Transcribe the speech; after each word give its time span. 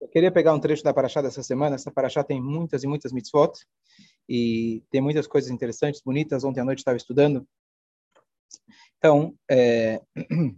Eu 0.00 0.08
queria 0.08 0.32
pegar 0.32 0.54
um 0.54 0.60
trecho 0.60 0.82
da 0.82 0.94
Paraxá 0.94 1.20
dessa 1.20 1.42
semana. 1.42 1.74
Essa 1.76 1.90
Paraxá 1.90 2.24
tem 2.24 2.40
muitas 2.40 2.82
e 2.82 2.86
muitas 2.86 3.12
mitzvot 3.12 3.52
e 4.28 4.82
tem 4.90 5.00
muitas 5.00 5.26
coisas 5.26 5.50
interessantes, 5.50 6.00
bonitas. 6.00 6.42
Ontem 6.42 6.60
à 6.60 6.64
noite 6.64 6.78
estava 6.78 6.96
estudando. 6.96 7.46
Então, 8.96 9.34
é... 9.50 10.00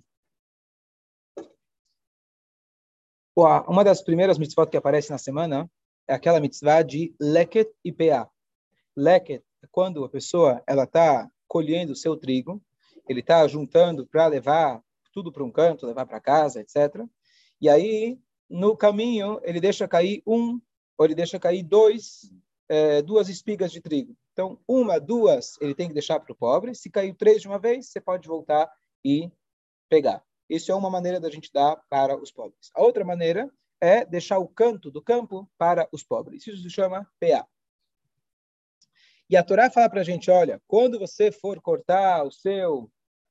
uma 3.37 3.83
das 3.83 4.01
primeiras 4.03 4.39
mitzvot 4.39 4.71
que 4.71 4.77
aparece 4.77 5.11
na 5.11 5.19
semana 5.19 5.69
é 6.07 6.15
aquela 6.15 6.39
mitzvah 6.39 6.83
de 6.83 7.13
leket 7.21 7.73
e 7.85 7.91
peá. 7.91 8.29
Leket 8.97 9.45
é 9.63 9.67
quando 9.71 10.05
a 10.05 10.09
pessoa 10.09 10.63
ela 10.67 10.85
está 10.85 11.29
colhendo 11.49 11.93
o 11.93 11.97
seu 11.97 12.17
trigo, 12.17 12.63
ele 13.09 13.21
está 13.21 13.47
juntando 13.49 14.07
para 14.07 14.27
levar 14.29 14.81
tudo 15.13 15.33
para 15.33 15.43
um 15.43 15.51
canto, 15.51 15.87
levar 15.87 16.07
para 16.07 16.21
casa, 16.21 16.61
etc. 16.61 17.05
E 17.61 17.69
aí 17.69 18.19
no 18.49 18.77
caminho 18.77 19.41
ele 19.43 19.61
deixa 19.61 19.89
cair 19.89 20.23
um, 20.27 20.61
ou 20.99 21.05
ele 21.05 21.15
deixa 21.15 21.39
cair 21.39 21.63
dois, 21.63 22.33
é, 22.69 23.03
duas 23.03 23.29
espigas 23.29 23.73
de 23.73 23.81
trigo. 23.81 24.17
Então, 24.33 24.59
uma, 24.67 24.99
duas, 24.99 25.61
ele 25.61 25.75
tem 25.75 25.89
que 25.89 25.95
deixar 25.95 26.21
para 26.21 26.33
o 26.33 26.37
pobre. 26.37 26.75
Se 26.75 26.91
caiu 26.91 27.15
três 27.15 27.43
de 27.43 27.49
uma 27.49 27.59
vez, 27.59 27.89
você 27.89 28.01
pode 28.01 28.27
voltar 28.27 28.71
e 29.05 29.31
pegar. 29.89 30.25
Isso 30.49 30.71
é 30.71 30.75
uma 30.75 30.91
maneira 30.91 31.21
da 31.21 31.31
gente 31.31 31.51
dar 31.53 31.77
para 31.89 32.17
os 32.17 32.31
pobres. 32.31 32.71
A 32.75 32.83
outra 32.83 33.05
maneira 33.05 33.51
é 33.81 34.05
deixar 34.05 34.39
o 34.39 34.49
canto 34.49 34.91
do 34.91 35.03
campo 35.03 35.51
para 35.59 35.89
os 35.93 36.03
pobres. 36.03 36.47
Isso 36.47 36.63
se 36.63 36.71
chama 36.71 37.07
PA. 37.19 37.47
E 39.29 39.37
a 39.37 39.43
Torá 39.43 39.71
fala 39.71 39.89
para 39.89 40.03
a 40.03 40.05
gente, 40.05 40.31
olha, 40.31 40.61
quando 40.67 40.99
você 40.99 41.33
for 41.33 41.61
cortar 41.61 42.23
o 42.25 42.31
seu 42.31 42.91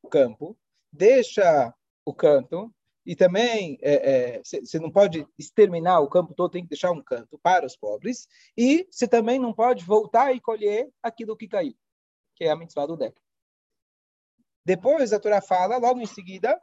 campo, 0.10 0.58
deixa 0.92 1.74
o 2.04 2.14
canto 2.14 2.74
e 3.12 3.16
também 3.16 3.78
você 4.42 4.56
é, 4.56 4.78
é, 4.78 4.80
não 4.80 4.90
pode 4.90 5.28
exterminar 5.38 6.00
o 6.00 6.08
campo 6.08 6.34
todo, 6.34 6.54
tem 6.54 6.64
que 6.64 6.70
deixar 6.70 6.92
um 6.92 7.04
canto 7.04 7.38
para 7.40 7.66
os 7.66 7.76
pobres, 7.76 8.26
e 8.56 8.88
você 8.90 9.06
também 9.06 9.38
não 9.38 9.54
pode 9.54 9.84
voltar 9.84 10.34
e 10.34 10.40
colher 10.40 10.90
aquilo 11.04 11.36
que 11.36 11.46
caiu, 11.46 11.76
que 12.38 12.46
é 12.46 12.52
a 12.52 12.56
mitzvah 12.56 12.86
do 12.86 12.96
Deca. 12.96 13.22
Depois 14.64 15.12
a 15.12 15.20
Torá 15.20 15.42
fala, 15.42 15.76
logo 15.76 16.00
em 16.00 16.06
seguida, 16.06 16.58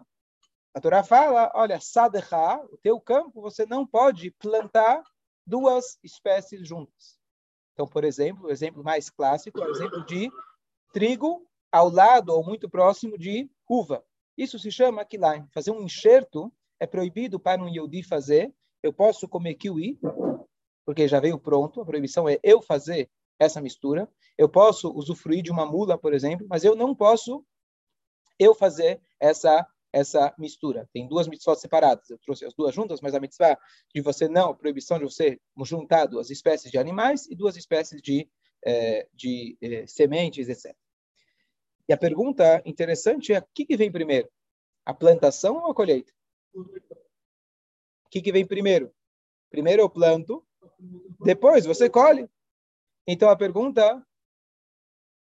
a 0.73 0.81
Torá 0.81 1.05
fala, 1.05 1.53
olha, 1.55 1.79
sadecha, 1.83 2.65
o 2.73 2.79
teu 2.79 2.99
campo, 2.99 3.43
você 3.43 3.67
não 3.67 3.87
pode 3.87 4.31
plantar 4.31 5.03
duas 5.47 5.99
espécies 6.03 6.67
juntas. 6.67 7.19
Então, 7.75 7.87
por 7.87 8.05
exemplo, 8.05 8.47
o 8.47 8.51
exemplo 8.51 8.83
mais 8.83 9.11
clássico 9.11 9.63
é 9.63 9.67
o 9.67 9.71
exemplo 9.71 10.03
de 10.07 10.31
trigo 10.95 11.47
ao 11.71 11.91
lado 11.91 12.31
ou 12.31 12.43
muito 12.43 12.71
próximo 12.71 13.19
de 13.19 13.51
uva. 13.69 14.03
Isso 14.39 14.57
se 14.57 14.71
chama 14.71 15.05
kilaim. 15.05 15.45
Fazer 15.53 15.73
um 15.73 15.83
enxerto 15.83 16.53
é 16.79 16.87
proibido 16.87 17.41
para 17.41 17.61
um 17.61 17.69
Yehudi 17.69 18.05
fazer. 18.05 18.55
Eu 18.81 18.93
posso 18.93 19.27
comer 19.27 19.55
kiwi, 19.55 19.99
porque 20.87 21.09
já 21.09 21.19
veio 21.19 21.41
pronto. 21.41 21.81
A 21.81 21.85
proibição 21.85 22.29
é 22.29 22.39
eu 22.45 22.63
fazer 22.63 23.11
essa 23.37 23.61
mistura. 23.61 24.09
Eu 24.39 24.49
posso 24.49 24.93
usufruir 24.93 25.43
de 25.43 25.51
uma 25.51 25.67
mula, 25.67 25.99
por 25.99 26.15
exemplo, 26.15 26.47
mas 26.49 26.63
eu 26.63 26.77
não 26.77 26.95
posso 26.95 27.45
eu 28.39 28.55
fazer 28.55 29.03
essa 29.19 29.67
essa 29.91 30.35
mistura. 30.39 30.89
Tem 30.93 31.09
duas 31.09 31.27
mitzvot 31.27 31.57
separadas. 31.57 32.11
Eu 32.11 32.19
trouxe 32.19 32.45
as 32.45 32.55
duas 32.55 32.75
juntas, 32.75 33.01
mas 33.01 33.15
a 33.15 33.21
mitzvah 33.21 33.59
de 33.93 34.03
você 34.03 34.29
não, 34.29 34.51
a 34.51 34.55
proibição 34.55 34.99
de 34.99 35.05
você 35.05 35.41
juntar 35.65 36.05
duas 36.05 36.29
espécies 36.29 36.71
de 36.71 36.77
animais 36.77 37.27
e 37.27 37.35
duas 37.35 37.57
espécies 37.57 38.01
de, 38.03 38.29
eh, 38.67 39.09
de 39.15 39.57
eh, 39.63 39.87
sementes, 39.87 40.47
etc. 40.47 40.77
E 41.89 41.93
a 41.93 41.97
pergunta 41.97 42.63
interessante 42.67 43.33
é: 43.33 43.39
o 43.39 43.49
que, 43.55 43.65
que 43.65 43.77
vem 43.77 43.91
primeiro? 43.91 44.29
A 44.85 44.93
plantação 44.93 45.57
ou 45.57 45.71
a 45.71 45.75
colheita? 45.75 46.13
O 46.55 46.65
que, 48.11 48.21
que 48.21 48.33
vem 48.33 48.47
primeiro? 48.47 48.93
Primeiro 49.51 49.83
eu 49.83 49.91
planto, 49.91 50.47
depois 51.21 51.65
você 51.65 51.89
colhe. 51.89 52.29
Então 53.07 53.31
a 53.31 53.37
pergunta: 53.37 54.05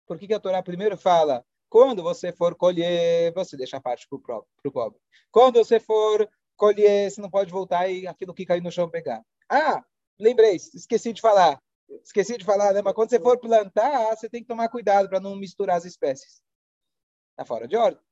por 0.06 0.19
que, 0.19 0.27
que 0.27 0.34
a 0.34 0.41
Torá 0.41 0.62
primeiro 0.62 0.97
fala 0.97 1.44
quando 1.69 2.03
você 2.03 2.32
for 2.32 2.54
colher, 2.54 3.32
você 3.34 3.56
deixa 3.56 3.76
a 3.76 3.81
parte 3.81 4.09
para 4.09 4.16
o 4.16 4.72
pobre. 4.72 4.98
Quando 5.31 5.56
você 5.56 5.78
for 5.78 6.28
colher, 6.56 7.10
você 7.10 7.20
não 7.20 7.31
pode 7.31 7.53
voltar 7.53 7.88
e 7.88 8.06
aquilo 8.06 8.34
que 8.34 8.47
caiu 8.47 8.62
no 8.62 8.72
chão 8.72 8.88
pegar. 8.88 9.22
Ah, 9.48 9.84
lembrei, 10.19 10.56
esqueci 10.56 11.12
de 11.12 11.20
falar. 11.20 11.60
Esqueci 12.03 12.37
de 12.37 12.44
falar, 12.44 12.72
né? 12.72 12.82
Mas 12.82 12.94
quando 12.94 13.10
você 13.10 13.20
for 13.20 13.38
plantar, 13.38 14.16
você 14.16 14.28
tem 14.28 14.43
que 14.43 14.48
tomar 14.48 14.69
cuidado 14.69 15.09
para 15.09 15.20
não 15.20 15.37
misturar 15.37 15.76
as 15.76 15.84
espécies. 15.84 16.41
Está 17.38 17.44
fora 17.44 17.69
de 17.69 17.76
ordem. 17.76 18.03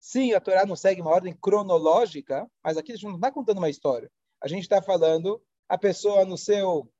Sim, 0.00 0.32
a 0.32 0.40
Torá 0.40 0.64
não 0.64 0.74
segue 0.74 1.02
uma 1.02 1.10
ordem 1.10 1.34
cronológica, 1.34 2.50
mas 2.64 2.78
aqui 2.78 2.92
a 2.92 2.94
gente 2.94 3.04
não 3.04 3.16
está 3.16 3.30
contando 3.30 3.58
uma 3.58 3.68
história. 3.68 4.10
A 4.40 4.48
gente 4.48 4.62
está 4.62 4.80
falando 4.80 5.38
a 5.68 5.76
pessoa 5.76 6.24
no 6.24 6.38
seu 6.38 6.90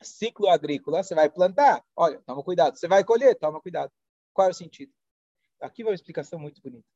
ciclo 0.00 0.48
agrícola, 0.48 1.02
você 1.02 1.14
vai 1.14 1.28
plantar, 1.28 1.84
olha, 1.94 2.18
toma 2.24 2.42
cuidado. 2.42 2.78
Você 2.78 2.88
vai 2.88 3.04
colher, 3.04 3.38
toma 3.38 3.60
cuidado. 3.60 3.92
Qual 4.32 4.48
é 4.48 4.50
o 4.50 4.54
sentido? 4.54 4.90
Aqui 5.60 5.84
vai 5.84 5.92
uma 5.92 5.96
explicação 5.96 6.38
muito 6.38 6.62
bonita. 6.62 6.88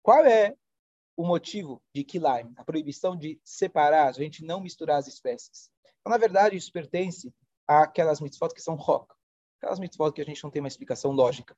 Qual 0.00 0.24
é 0.24 0.56
o 1.16 1.26
motivo 1.26 1.82
de 1.92 2.04
Kilaim, 2.04 2.54
a 2.56 2.64
proibição 2.64 3.16
de 3.16 3.40
separar, 3.44 4.06
a 4.06 4.12
gente 4.12 4.44
não 4.44 4.60
misturar 4.60 4.98
as 4.98 5.08
espécies? 5.08 5.68
Então, 6.00 6.12
na 6.12 6.16
verdade, 6.16 6.56
isso 6.56 6.70
pertence 6.70 7.34
àquelas 7.66 8.20
mitzvot 8.20 8.54
que 8.54 8.62
são 8.62 8.76
rock, 8.76 9.12
aquelas 9.58 9.80
mitzvot 9.80 10.12
que 10.12 10.22
a 10.22 10.24
gente 10.24 10.44
não 10.44 10.50
tem 10.50 10.62
uma 10.62 10.68
explicação 10.68 11.10
lógica. 11.10 11.56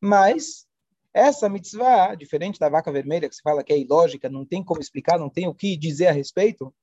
Mas 0.00 0.66
essa 1.14 1.48
mitzvah, 1.48 2.14
diferente 2.14 2.58
da 2.58 2.68
vaca 2.68 2.90
vermelha, 2.90 3.28
que 3.28 3.34
se 3.34 3.42
fala 3.42 3.62
que 3.62 3.72
é 3.72 3.78
ilógica, 3.78 4.28
não 4.28 4.46
tem 4.46 4.64
como 4.64 4.80
explicar, 4.80 5.18
não 5.18 5.28
tem 5.28 5.46
o 5.46 5.54
que 5.54 5.76
dizer 5.76 6.08
a 6.08 6.12
respeito. 6.12 6.74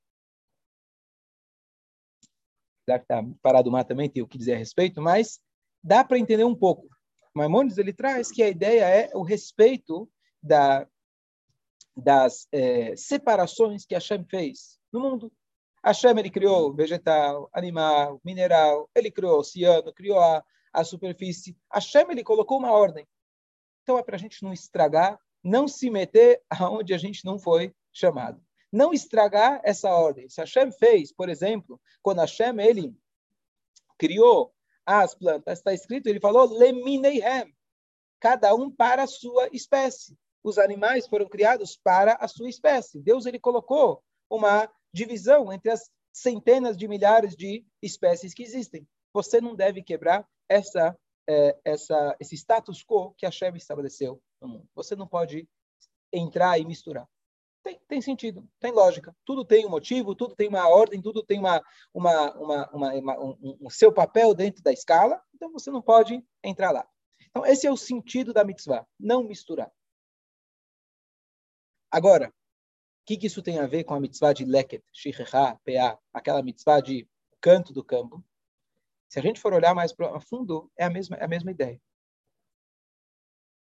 Já 2.87 2.99
que 2.99 3.05
está 3.05 3.23
parado 3.41 3.69
o 3.69 3.71
mar 3.71 3.85
também 3.85 4.09
tem 4.09 4.21
o 4.21 4.27
que 4.27 4.37
dizer 4.37 4.53
a 4.53 4.57
respeito, 4.57 5.01
mas 5.01 5.39
dá 5.83 6.03
para 6.03 6.19
entender 6.19 6.43
um 6.43 6.55
pouco. 6.55 6.87
Maimonides 7.33 7.77
ele 7.77 7.93
traz 7.93 8.31
que 8.31 8.43
a 8.43 8.49
ideia 8.49 8.83
é 8.83 9.11
o 9.15 9.23
respeito 9.23 10.09
da, 10.41 10.87
das 11.95 12.47
é, 12.51 12.95
separações 12.95 13.85
que 13.85 13.93
Hashem 13.93 14.23
fez 14.25 14.79
no 14.91 14.99
mundo. 14.99 15.31
Hashem 15.83 16.17
ele 16.17 16.29
criou 16.29 16.73
vegetal, 16.73 17.49
animal, 17.53 18.19
mineral, 18.23 18.89
ele 18.93 19.09
criou 19.09 19.37
o 19.37 19.39
oceano, 19.39 19.93
criou 19.93 20.19
a, 20.19 20.43
a 20.79 20.83
superfície. 20.83 21.57
Hashem 21.71 22.05
ele 22.09 22.23
colocou 22.23 22.57
uma 22.57 22.71
ordem. 22.71 23.07
Então 23.83 23.97
é 23.97 24.03
para 24.03 24.15
a 24.15 24.19
gente 24.19 24.43
não 24.43 24.53
estragar, 24.53 25.19
não 25.43 25.67
se 25.67 25.89
meter 25.89 26.41
aonde 26.49 26.93
a 26.93 26.97
gente 26.97 27.25
não 27.25 27.39
foi 27.39 27.73
chamado. 27.91 28.41
Não 28.71 28.93
estragar 28.93 29.61
essa 29.63 29.89
ordem. 29.89 30.29
Se 30.29 30.39
Hashem 30.41 30.71
fez, 30.71 31.11
por 31.11 31.27
exemplo, 31.27 31.81
quando 32.01 32.19
Hashem 32.19 32.59
ele 32.59 32.95
criou 33.97 34.53
as 34.85 35.15
plantas, 35.15 35.59
está 35.59 35.73
escrito, 35.73 36.07
ele 36.07 36.19
falou 36.19 36.57
lemineihem, 36.57 37.55
cada 38.19 38.53
um 38.53 38.69
para 38.69 39.03
a 39.03 39.07
sua 39.07 39.49
espécie. 39.51 40.17
Os 40.43 40.57
animais 40.57 41.07
foram 41.07 41.27
criados 41.27 41.75
para 41.75 42.13
a 42.13 42.27
sua 42.27 42.49
espécie. 42.49 43.01
Deus 43.01 43.25
ele 43.25 43.39
colocou 43.39 44.03
uma 44.29 44.71
divisão 44.93 45.51
entre 45.51 45.71
as 45.71 45.89
centenas 46.11 46.77
de 46.77 46.87
milhares 46.87 47.35
de 47.35 47.65
espécies 47.81 48.33
que 48.33 48.43
existem. 48.43 48.87
Você 49.13 49.41
não 49.41 49.55
deve 49.55 49.81
quebrar 49.81 50.27
essa, 50.49 50.97
é, 51.29 51.57
essa, 51.63 52.15
esse 52.19 52.35
status 52.35 52.83
quo 52.83 53.13
que 53.15 53.25
a 53.25 53.29
Hashem 53.29 53.55
estabeleceu 53.55 54.21
no 54.41 54.47
mundo. 54.47 54.69
Você 54.75 54.95
não 54.95 55.07
pode 55.07 55.47
entrar 56.11 56.59
e 56.59 56.65
misturar. 56.65 57.07
Tem, 57.61 57.79
tem 57.87 58.01
sentido, 58.01 58.47
tem 58.59 58.71
lógica. 58.71 59.15
Tudo 59.25 59.45
tem 59.45 59.65
um 59.65 59.69
motivo, 59.69 60.15
tudo 60.15 60.35
tem 60.35 60.47
uma 60.47 60.67
ordem, 60.67 61.01
tudo 61.01 61.23
tem 61.23 61.39
uma, 61.39 61.61
uma, 61.93 62.33
uma, 62.33 62.69
uma, 62.71 62.93
uma 62.93 63.19
um, 63.19 63.57
um, 63.61 63.69
seu 63.69 63.93
papel 63.93 64.33
dentro 64.33 64.63
da 64.63 64.71
escala, 64.71 65.21
então 65.35 65.51
você 65.51 65.69
não 65.69 65.81
pode 65.81 66.23
entrar 66.43 66.71
lá. 66.71 66.87
Então, 67.29 67.45
esse 67.45 67.67
é 67.67 67.71
o 67.71 67.77
sentido 67.77 68.33
da 68.33 68.43
mitzvah, 68.43 68.87
não 68.99 69.23
misturar. 69.23 69.71
Agora, 71.91 72.29
o 72.29 72.33
que, 73.05 73.17
que 73.17 73.27
isso 73.27 73.41
tem 73.41 73.59
a 73.59 73.67
ver 73.67 73.83
com 73.83 73.93
a 73.93 73.99
mitzvah 73.99 74.33
de 74.33 74.45
leket, 74.45 74.83
shichecha, 74.91 75.59
pa, 75.65 75.99
aquela 76.13 76.41
mitzvah 76.41 76.81
de 76.81 77.07
canto 77.41 77.73
do 77.73 77.83
campo? 77.83 78.23
Se 79.09 79.17
a 79.17 79.23
gente 79.23 79.41
for 79.41 79.53
olhar 79.53 79.73
mais 79.73 79.91
a 79.99 80.21
fundo, 80.21 80.71
é 80.77 80.85
a 80.85 80.89
mesma, 80.89 81.17
é 81.17 81.25
a 81.25 81.27
mesma 81.27 81.49
ideia. 81.49 81.81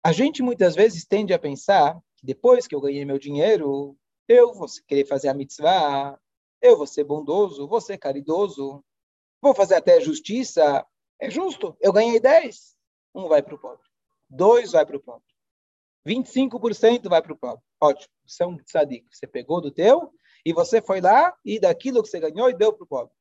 A 0.02 0.10
gente 0.10 0.42
muitas 0.42 0.74
vezes 0.74 1.04
tende 1.04 1.34
a 1.34 1.38
pensar 1.38 2.00
que 2.16 2.24
depois 2.24 2.66
que 2.66 2.74
eu 2.74 2.80
ganhei 2.80 3.04
meu 3.04 3.18
dinheiro, 3.18 3.96
eu 4.26 4.54
vou 4.54 4.66
querer 4.86 5.06
fazer 5.06 5.28
a 5.28 5.34
mitzvah, 5.34 6.18
eu 6.62 6.78
vou 6.78 6.86
ser 6.86 7.04
bondoso, 7.04 7.68
vou 7.68 7.80
ser 7.80 7.98
caridoso, 7.98 8.82
vou 9.40 9.54
fazer 9.54 9.74
até 9.74 10.00
justiça. 10.00 10.84
É 11.20 11.30
justo, 11.30 11.76
eu 11.78 11.92
ganhei 11.92 12.18
10, 12.18 12.74
um 13.14 13.28
vai 13.28 13.42
para 13.42 13.54
o 13.54 13.58
pobre, 13.58 13.86
dois 14.28 14.72
vai 14.72 14.84
para 14.86 14.96
o 14.96 15.00
pobre, 15.00 15.28
25% 16.06 17.08
vai 17.08 17.20
para 17.20 17.32
o 17.34 17.36
pobre. 17.36 17.62
Ótimo, 17.80 18.12
você 18.26 18.42
é 18.42 18.46
um 18.46 18.56
tzadik, 18.56 19.06
você 19.10 19.26
pegou 19.26 19.60
do 19.60 19.70
teu 19.70 20.10
e 20.44 20.54
você 20.54 20.80
foi 20.80 21.02
lá 21.02 21.36
e 21.44 21.60
daquilo 21.60 22.02
que 22.02 22.08
você 22.08 22.18
ganhou 22.18 22.48
e 22.48 22.56
deu 22.56 22.72
para 22.72 22.84
o 22.84 22.86
pobre 22.86 23.14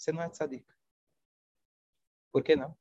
você 0.00 0.12
não 0.12 0.22
é 0.22 0.28
tzadik. 0.30 0.64
Por 2.32 2.42
que 2.42 2.56
não? 2.56 2.74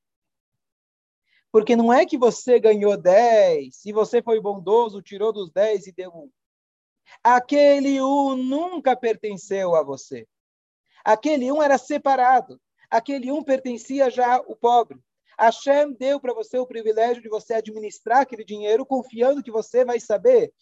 Porque 1.52 1.76
não 1.76 1.92
é 1.92 2.06
que 2.06 2.18
você 2.18 2.60
ganhou 2.60 2.96
10 2.96 3.86
e 3.86 3.92
você 3.92 4.22
foi 4.22 4.40
bondoso, 4.40 5.02
tirou 5.02 5.34
dos 5.34 5.52
10 5.52 5.88
e 5.88 5.92
deu 5.92 6.12
um. 6.12 6.32
Aquele 7.22 8.02
um 8.02 8.36
nunca 8.36 8.96
pertenceu 8.96 9.76
a 9.76 9.84
você. 9.84 10.28
Aquele 11.04 11.52
um 11.52 11.62
era 11.62 11.78
separado. 11.78 12.62
Aquele 12.90 13.32
um 13.32 13.44
pertencia 13.44 14.10
já 14.10 14.36
ao 14.36 14.56
pobre. 14.56 15.00
Hashem 15.38 15.94
deu 15.94 16.20
para 16.20 16.34
você 16.34 16.58
o 16.58 16.68
privilégio 16.68 17.22
de 17.22 17.30
você 17.30 17.56
administrar 17.56 18.22
aquele 18.22 18.46
dinheiro 18.46 18.86
confiando 18.86 19.44
que 19.44 19.52
você 19.52 19.84
vai 19.84 20.00
saber. 20.00 20.54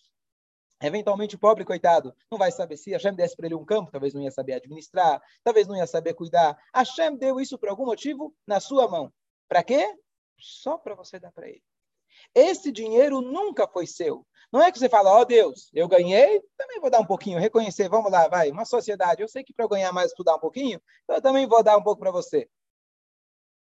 Eventualmente 0.82 1.36
o 1.36 1.40
pobre, 1.40 1.66
coitado, 1.66 2.14
não 2.32 2.38
vai 2.38 2.52
saber 2.52 2.78
se 2.78 2.92
Hashem 2.92 3.16
desse 3.16 3.36
para 3.36 3.48
ele 3.48 3.56
um 3.56 3.66
campo, 3.66 3.92
talvez 3.92 4.14
não 4.14 4.22
ia 4.22 4.30
saber 4.30 4.54
administrar, 4.54 5.22
talvez 5.44 5.68
não 5.68 5.76
ia 5.76 5.88
saber 5.88 6.14
cuidar. 6.14 6.56
Hashem 6.74 7.16
deu 7.18 7.40
isso 7.40 7.58
por 7.58 7.70
algum 7.70 7.86
motivo 7.86 8.36
na 8.46 8.60
sua 8.60 8.88
mão. 8.88 9.12
Para 9.48 9.64
quê? 9.64 9.98
Só 10.38 10.78
para 10.78 10.94
você 10.94 11.20
dar 11.20 11.32
para 11.32 11.50
ele. 11.50 11.64
Esse 12.34 12.72
dinheiro 12.72 13.22
nunca 13.22 13.68
foi 13.68 13.88
seu. 13.88 14.26
Não 14.52 14.62
é 14.62 14.72
que 14.72 14.80
você 14.80 14.88
fala, 14.88 15.12
ó 15.12 15.22
oh, 15.22 15.26
Deus, 15.26 15.70
eu 15.74 15.88
ganhei, 15.88 16.42
também 16.56 16.80
vou 16.80 16.90
dar 16.90 17.00
um 17.00 17.06
pouquinho, 17.06 17.40
reconhecer, 17.40 17.90
vamos 17.90 18.12
lá, 18.12 18.28
vai, 18.28 18.50
uma 18.52 18.64
sociedade. 18.64 19.22
Eu 19.22 19.28
sei 19.28 19.44
que 19.44 19.54
para 19.54 19.66
eu 19.66 19.70
ganhar 19.70 19.92
mais, 19.92 20.12
estudar 20.12 20.36
um 20.36 20.40
pouquinho, 20.40 20.82
eu 21.08 21.22
também 21.22 21.48
vou 21.48 21.64
dar 21.64 21.76
um 21.78 21.84
pouco 21.84 22.00
para 22.00 22.12
você. 22.12 22.48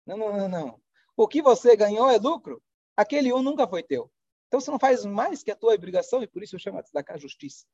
Não, 0.05 0.17
não, 0.17 0.35
não, 0.35 0.49
não. 0.49 0.81
O 1.15 1.27
que 1.27 1.41
você 1.41 1.75
ganhou 1.75 2.09
é 2.09 2.17
lucro. 2.17 2.61
Aquele 2.97 3.31
um 3.31 3.41
nunca 3.41 3.67
foi 3.67 3.83
teu. 3.83 4.11
Então 4.53 4.61
você 4.61 4.69
não 4.69 4.77
faz 4.77 5.03
mais 5.03 5.41
que 5.41 5.49
a 5.49 5.55
tua 5.55 5.73
obrigação 5.73 6.21
e 6.21 6.27
por 6.27 6.43
isso 6.43 6.53
eu 6.53 6.59
chamo 6.59 6.79
da 6.93 7.17
justiça. 7.17 7.65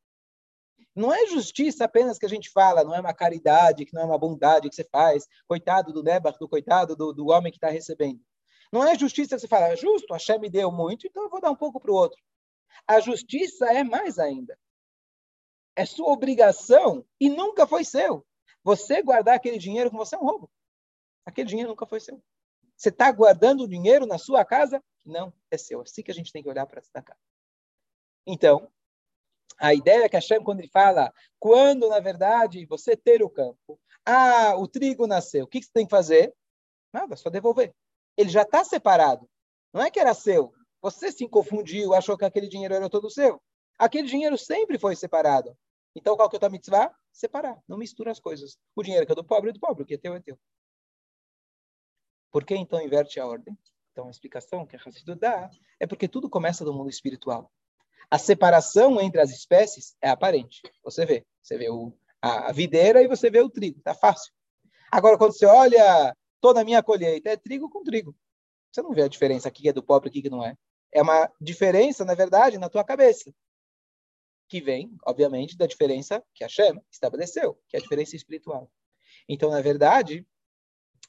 Não 0.96 1.14
é 1.14 1.28
justiça 1.28 1.84
apenas 1.84 2.18
que 2.18 2.26
a 2.26 2.30
gente 2.30 2.50
fala, 2.50 2.86
não 2.86 2.96
é 2.96 3.02
uma 3.02 3.14
caridade, 3.14 3.84
que 3.84 3.94
não 3.94 4.04
é 4.04 4.06
uma 4.06 4.18
bondade 4.18 4.70
que 4.70 4.76
você 4.76 4.86
faz. 4.86 5.28
Coitado 5.46 5.92
do 5.92 6.02
Nebar, 6.02 6.38
do 6.40 6.48
coitado 6.48 6.96
do, 6.96 7.12
do 7.12 7.28
homem 7.32 7.52
que 7.52 7.58
está 7.58 7.68
recebendo. 7.70 8.22
Não 8.72 8.82
é 8.88 8.98
justiça 8.98 9.36
que 9.36 9.42
você 9.42 9.48
fala, 9.50 9.68
é 9.68 9.76
justo, 9.76 10.14
Hashem 10.14 10.40
me 10.40 10.50
deu 10.50 10.72
muito, 10.72 11.06
então 11.06 11.24
eu 11.24 11.30
vou 11.30 11.42
dar 11.42 11.52
um 11.52 11.56
pouco 11.56 11.82
para 11.82 11.92
o 11.92 11.96
outro. 11.96 12.18
A 12.88 13.02
justiça 13.02 13.66
é 13.66 13.84
mais 13.84 14.18
ainda. 14.18 14.58
É 15.76 15.86
sua 15.86 16.08
obrigação 16.14 17.06
e 17.20 17.30
nunca 17.30 17.68
foi 17.68 17.84
seu. 17.84 18.26
Você 18.64 19.02
guardar 19.02 19.36
aquele 19.36 19.58
dinheiro 19.58 19.92
com 19.92 19.98
você 19.98 20.16
é 20.16 20.18
um 20.18 20.24
roubo. 20.24 20.50
Aquele 21.26 21.50
dinheiro 21.50 21.72
nunca 21.72 21.86
foi 21.86 22.00
seu. 22.00 22.24
Você 22.80 22.90
está 22.90 23.12
guardando 23.12 23.68
dinheiro 23.68 24.06
na 24.06 24.18
sua 24.18 24.46
casa? 24.46 24.82
Não, 25.06 25.34
é 25.52 25.58
seu. 25.58 25.80
É 25.80 25.84
assim 25.84 26.02
que 26.02 26.12
a 26.12 26.14
gente 26.14 26.32
tem 26.32 26.42
que 26.42 26.50
olhar 26.50 26.66
para 26.66 26.80
destacar. 26.80 27.18
Então, 28.26 28.72
a 29.60 29.74
ideia 29.74 30.06
é 30.06 30.10
que 30.10 30.16
Hashem, 30.16 30.42
quando 30.44 30.60
ele 30.60 30.70
fala, 30.70 31.14
quando 31.38 31.90
na 31.90 32.00
verdade 32.00 32.66
você 32.66 32.96
ter 32.96 33.22
o 33.22 33.30
campo, 33.30 33.80
ah, 34.06 34.56
o 34.56 34.68
trigo 34.68 35.06
nasceu, 35.06 35.44
o 35.44 35.48
que 35.48 35.62
você 35.62 35.70
tem 35.74 35.86
que 35.86 35.92
fazer? 35.92 36.34
Nada, 36.94 37.16
só 37.18 37.30
devolver 37.30 37.76
ele 38.20 38.30
já 38.30 38.42
está 38.42 38.66
separado. 38.66 39.30
Não 39.74 39.82
é 39.82 39.90
que 39.90 39.98
era 39.98 40.14
seu. 40.14 40.52
Você 40.82 41.10
se 41.10 41.26
confundiu, 41.30 41.94
achou 41.94 42.18
que 42.18 42.26
aquele 42.26 42.50
dinheiro 42.50 42.74
era 42.74 42.90
todo 42.90 43.10
seu. 43.10 43.42
Aquele 43.78 44.10
dinheiro 44.10 44.38
sempre 44.38 44.78
foi 44.78 44.94
separado. 44.94 45.58
Então, 45.96 46.18
qual 46.18 46.30
que 46.30 46.36
é 46.36 46.48
o 46.48 46.52
mitzvah? 46.52 46.94
Separar. 47.14 47.58
Não 47.66 47.78
mistura 47.78 48.12
as 48.12 48.20
coisas. 48.20 48.58
O 48.76 48.84
dinheiro 48.84 49.06
que 49.06 49.12
é 49.14 49.16
do 49.16 49.24
pobre 49.24 49.52
é 49.52 49.54
do 49.54 49.60
pobre, 49.60 49.84
o 49.84 49.86
que 49.86 49.94
é 49.94 49.98
teu 49.98 50.14
é 50.16 50.20
teu. 50.20 50.38
Por 52.32 52.46
que 52.46 52.56
então 52.56 52.82
inverte 52.82 53.20
a 53.20 53.26
ordem? 53.26 53.58
Então, 53.92 54.08
a 54.08 54.12
explicação 54.12 54.66
que 54.66 54.76
a 54.76 54.80
Hassidu 54.80 55.16
dá 55.16 55.50
é 55.80 55.88
porque 55.88 56.08
tudo 56.08 56.30
começa 56.30 56.64
do 56.64 56.74
mundo 56.74 56.90
espiritual. 56.90 57.52
A 58.10 58.18
separação 58.18 59.00
entre 59.02 59.22
as 59.22 59.30
espécies 59.30 59.96
é 60.02 60.10
aparente. 60.10 60.62
Você 60.84 61.06
vê. 61.06 61.26
Você 61.42 61.58
vê 61.58 61.70
o, 61.70 61.94
a, 62.22 62.52
videira 62.52 63.02
e 63.02 63.08
você 63.08 63.30
vê 63.30 63.42
o 63.42 63.50
trigo. 63.50 63.82
Tá 63.82 63.94
fácil. 63.94 64.32
Agora, 64.92 65.18
quando 65.18 65.34
você 65.34 65.46
olha 65.46 66.16
toda 66.42 66.62
a 66.62 66.64
minha 66.64 66.82
colheita 66.82 67.30
é 67.30 67.38
trigo 67.38 67.70
com 67.70 67.84
trigo. 67.84 68.16
Você 68.72 68.82
não 68.82 68.94
vê 68.94 69.04
a 69.04 69.08
diferença 69.08 69.48
aqui 69.48 69.64
que 69.64 69.70
é 69.70 69.74
do 69.74 69.84
pobre 69.84 70.10
e 70.14 70.22
que 70.22 70.30
não 70.30 70.46
é. 70.46 70.56
É 70.92 71.02
uma 71.02 71.32
diferença, 71.40 72.06
na 72.06 72.16
verdade, 72.16 72.58
na 72.58 72.70
tua 72.70 72.84
cabeça. 72.84 73.34
Que 74.48 74.62
vem, 74.62 74.96
obviamente, 75.06 75.58
da 75.58 75.68
diferença 75.68 76.24
que 76.34 76.44
a 76.44 76.48
Shem 76.48 76.82
estabeleceu, 76.92 77.60
que 77.68 77.76
é 77.76 77.80
a 77.80 77.82
diferença 77.82 78.16
espiritual. 78.16 78.72
Então, 79.28 79.52
na 79.52 79.62
verdade, 79.62 80.26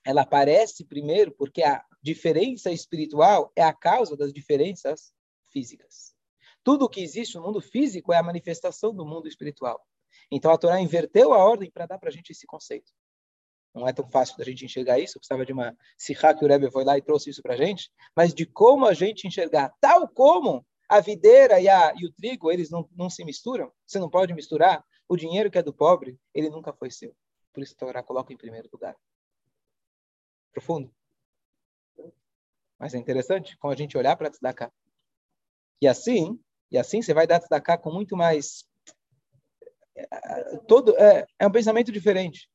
ela 0.04 0.22
aparece 0.22 0.84
primeiro 0.84 1.32
porque 1.32 1.62
a 1.62 1.84
diferença 2.02 2.70
espiritual 2.70 3.52
é 3.54 3.62
a 3.62 3.72
causa 3.72 4.16
das 4.16 4.32
diferenças 4.32 5.12
físicas. 5.52 6.14
Tudo 6.62 6.84
o 6.84 6.88
que 6.88 7.00
existe 7.00 7.36
no 7.36 7.42
mundo 7.42 7.60
físico 7.60 8.12
é 8.12 8.18
a 8.18 8.22
manifestação 8.22 8.94
do 8.94 9.04
mundo 9.04 9.28
espiritual. 9.28 9.80
Então, 10.30 10.52
a 10.52 10.58
Torá 10.58 10.80
inverteu 10.80 11.32
a 11.32 11.38
ordem 11.38 11.70
para 11.70 11.86
dar 11.86 11.98
para 11.98 12.08
a 12.08 12.12
gente 12.12 12.30
esse 12.30 12.46
conceito. 12.46 12.92
Não 13.74 13.86
é 13.86 13.92
tão 13.92 14.08
fácil 14.08 14.36
da 14.36 14.44
gente 14.44 14.64
enxergar 14.64 14.98
isso. 14.98 15.16
Eu 15.16 15.20
precisava 15.20 15.46
de 15.46 15.52
uma 15.52 15.76
sirra 15.96 16.34
que 16.34 16.44
o 16.44 16.48
Rebbe 16.48 16.70
foi 16.70 16.84
lá 16.84 16.98
e 16.98 17.02
trouxe 17.02 17.30
isso 17.30 17.42
para 17.42 17.54
a 17.54 17.56
gente. 17.56 17.90
Mas 18.16 18.34
de 18.34 18.44
como 18.44 18.84
a 18.86 18.92
gente 18.92 19.26
enxergar, 19.26 19.72
tal 19.80 20.08
como 20.08 20.66
a 20.88 21.00
videira 21.00 21.60
e, 21.60 21.68
a, 21.68 21.92
e 21.96 22.04
o 22.04 22.12
trigo, 22.12 22.50
eles 22.50 22.68
não, 22.68 22.88
não 22.96 23.08
se 23.08 23.24
misturam. 23.24 23.72
Você 23.86 23.98
não 23.98 24.10
pode 24.10 24.34
misturar. 24.34 24.84
O 25.08 25.16
dinheiro 25.16 25.50
que 25.50 25.58
é 25.58 25.62
do 25.62 25.72
pobre, 25.72 26.18
ele 26.34 26.50
nunca 26.50 26.72
foi 26.72 26.90
seu. 26.90 27.14
Por 27.52 27.62
isso 27.62 27.74
a 27.74 27.78
Torá 27.78 28.02
coloca 28.02 28.32
em 28.32 28.36
primeiro 28.36 28.68
lugar. 28.72 28.96
Profundo. 30.52 30.92
Mas 32.78 32.94
é 32.94 32.98
interessante 32.98 33.56
como 33.58 33.72
a 33.72 33.76
gente 33.76 33.96
olhar 33.96 34.16
para 34.16 34.30
Tzedakah. 34.30 34.72
E 35.80 35.86
assim, 35.86 36.38
e 36.70 36.78
assim 36.78 37.02
você 37.02 37.12
vai 37.12 37.26
dar 37.26 37.40
Tzedakah 37.40 37.78
com 37.78 37.92
muito 37.92 38.16
mais... 38.16 38.64
É, 39.96 40.56
todo, 40.66 40.96
é, 40.96 41.26
é 41.38 41.46
um 41.46 41.52
pensamento 41.52 41.92
diferente. 41.92 42.48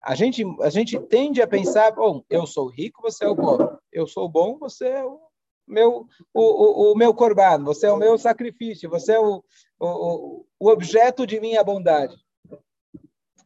A 0.00 0.14
gente, 0.14 0.44
a 0.60 0.70
gente 0.70 0.98
tende 1.06 1.42
a 1.42 1.46
pensar, 1.46 1.90
bom, 1.90 2.22
eu 2.30 2.46
sou 2.46 2.68
rico, 2.68 3.02
você 3.02 3.24
é 3.24 3.28
o 3.28 3.36
pobre. 3.36 3.76
Eu 3.92 4.06
sou 4.06 4.28
bom, 4.28 4.56
você 4.58 4.86
é 4.86 5.04
o 5.04 5.20
meu, 5.66 6.06
o, 6.32 6.40
o, 6.42 6.92
o 6.92 6.96
meu 6.96 7.12
corbano, 7.12 7.66
você 7.66 7.86
é 7.86 7.92
o 7.92 7.98
meu 7.98 8.16
sacrifício, 8.16 8.88
você 8.88 9.12
é 9.12 9.20
o, 9.20 9.44
o, 9.78 10.46
o 10.58 10.68
objeto 10.68 11.26
de 11.26 11.38
minha 11.40 11.62
bondade. 11.62 12.16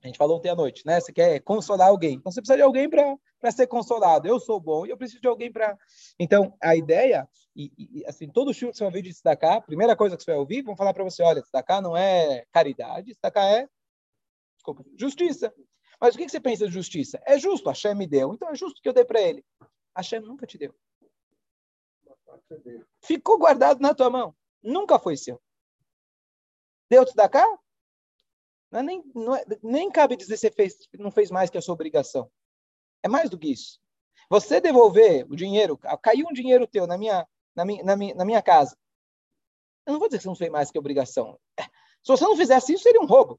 A 0.02 0.06
gente 0.06 0.18
falou 0.18 0.38
ontem 0.38 0.48
à 0.48 0.54
noite, 0.54 0.84
né? 0.84 1.00
Você 1.00 1.12
quer 1.12 1.38
consolar 1.40 1.88
alguém. 1.88 2.14
Então 2.14 2.32
você 2.32 2.40
precisa 2.40 2.56
de 2.56 2.62
alguém 2.62 2.88
para 2.88 3.50
ser 3.52 3.68
consolado. 3.68 4.26
Eu 4.26 4.40
sou 4.40 4.58
bom 4.58 4.84
e 4.84 4.90
eu 4.90 4.96
preciso 4.96 5.20
de 5.20 5.28
alguém 5.28 5.50
para. 5.50 5.78
Então, 6.18 6.56
a 6.60 6.74
ideia, 6.74 7.28
e, 7.54 7.70
e, 7.78 8.04
assim, 8.06 8.28
todo 8.28 8.52
show 8.52 8.70
que 8.70 8.76
você 8.76 8.82
vai 8.82 8.90
ouvir 8.90 9.02
de 9.02 9.10
destacar, 9.10 9.58
a 9.58 9.60
primeira 9.60 9.94
coisa 9.94 10.16
que 10.16 10.24
você 10.24 10.32
vai 10.32 10.40
ouvir, 10.40 10.62
vão 10.62 10.76
falar 10.76 10.92
para 10.92 11.04
você: 11.04 11.22
olha, 11.22 11.40
destacar 11.40 11.80
não 11.80 11.96
é 11.96 12.44
caridade, 12.50 13.08
destacar 13.08 13.46
é 13.46 13.68
desculpa, 14.56 14.84
justiça. 14.98 15.52
Mas 16.00 16.14
o 16.14 16.18
que 16.18 16.28
você 16.28 16.40
pensa 16.40 16.66
de 16.66 16.72
justiça? 16.72 17.20
É 17.24 17.38
justo, 17.38 17.68
Hashem 17.68 17.94
me 17.94 18.06
deu, 18.06 18.34
então 18.34 18.48
é 18.50 18.54
justo 18.54 18.80
que 18.82 18.88
eu 18.88 18.92
dê 18.92 19.04
para 19.04 19.20
ele. 19.20 19.44
Hashem 19.96 20.20
nunca 20.20 20.46
te 20.46 20.58
deu. 20.58 20.74
Ficou 23.04 23.38
guardado 23.38 23.80
na 23.80 23.94
tua 23.94 24.10
mão. 24.10 24.34
Nunca 24.62 24.98
foi 24.98 25.16
seu. 25.16 25.40
Deu-te 26.90 27.14
da 27.14 27.28
cá? 27.28 27.46
Não 28.72 28.80
é 28.80 28.82
nem, 28.82 29.04
não 29.14 29.36
é, 29.36 29.44
nem 29.62 29.90
cabe 29.90 30.16
dizer 30.16 30.38
que 30.38 30.56
fez, 30.56 30.88
não 30.98 31.10
fez 31.10 31.30
mais 31.30 31.50
que 31.50 31.58
a 31.58 31.60
sua 31.60 31.74
obrigação. 31.74 32.30
É 33.02 33.08
mais 33.08 33.28
do 33.28 33.38
que 33.38 33.52
isso. 33.52 33.78
Você 34.30 34.62
devolver 34.62 35.30
o 35.30 35.36
dinheiro, 35.36 35.76
caiu 36.00 36.26
um 36.26 36.32
dinheiro 36.32 36.66
teu 36.66 36.86
na 36.86 36.96
minha, 36.96 37.28
na 37.54 37.66
minha, 37.66 37.84
na 37.84 37.96
minha, 37.96 38.14
na 38.14 38.24
minha 38.24 38.40
casa. 38.40 38.74
Eu 39.84 39.92
não 39.92 40.00
vou 40.00 40.08
dizer 40.08 40.18
que 40.18 40.22
você 40.22 40.28
não 40.28 40.36
fez 40.36 40.50
mais 40.50 40.70
que 40.70 40.78
obrigação. 40.78 41.38
Se 42.02 42.08
você 42.08 42.24
não 42.24 42.36
fizesse 42.36 42.72
isso, 42.72 42.82
seria 42.82 43.00
um 43.00 43.06
roubo. 43.06 43.38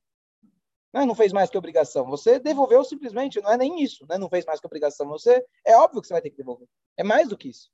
Né? 0.93 1.03
Não 1.03 1.15
fez 1.15 1.33
mais 1.33 1.49
que 1.49 1.57
obrigação. 1.57 2.05
Você 2.11 2.39
devolveu 2.39 2.83
simplesmente, 2.83 3.41
não 3.41 3.51
é 3.51 3.57
nem 3.57 3.81
isso, 3.81 4.05
não 4.19 4.29
fez 4.29 4.45
mais 4.45 4.59
que 4.59 4.67
obrigação. 4.67 5.07
Você 5.07 5.43
É 5.65 5.75
óbvio 5.75 5.99
que 5.99 6.07
você 6.07 6.13
vai 6.13 6.21
ter 6.21 6.29
que 6.29 6.37
devolver. 6.37 6.67
É 6.95 7.03
mais 7.03 7.27
do 7.27 7.37
que 7.37 7.49
isso. 7.49 7.71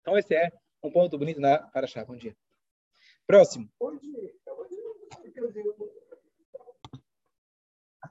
Então, 0.00 0.16
esse 0.16 0.34
é 0.34 0.50
um 0.82 0.90
ponto 0.90 1.18
bonito 1.18 1.40
na 1.40 1.58
Paraxá. 1.58 2.02
Bom 2.06 2.16
dia. 2.16 2.34
Próximo. 3.26 3.68
A 3.82 3.90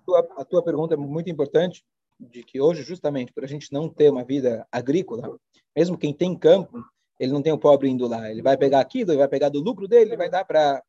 tua, 0.06 0.20
a 0.38 0.46
tua 0.46 0.64
pergunta 0.64 0.94
é 0.94 0.98
muito 0.98 1.30
importante, 1.30 1.84
de 2.20 2.44
que 2.44 2.62
hoje, 2.62 2.84
justamente 2.84 3.34
por 3.34 3.44
a 3.44 3.48
gente 3.48 3.72
não 3.72 3.90
ter 3.90 4.10
uma 4.10 4.24
vida 4.24 4.68
agrícola, 4.72 5.38
mesmo 5.76 5.98
quem 5.98 6.14
tem 6.14 6.38
campo, 6.38 6.84
ele 7.20 7.32
não 7.32 7.42
tem 7.42 7.52
o 7.52 7.58
pobre 7.58 7.90
indo 7.90 8.08
lá. 8.08 8.30
Ele 8.30 8.42
vai 8.42 8.58
pegar 8.58 8.80
aquilo, 8.80 9.12
ele 9.12 9.18
vai 9.18 9.28
pegar 9.28 9.50
do 9.50 9.60
lucro 9.60 9.88
dele, 9.88 10.12
ele 10.12 10.18
vai 10.18 10.30
dar 10.30 10.46
para 10.46 10.82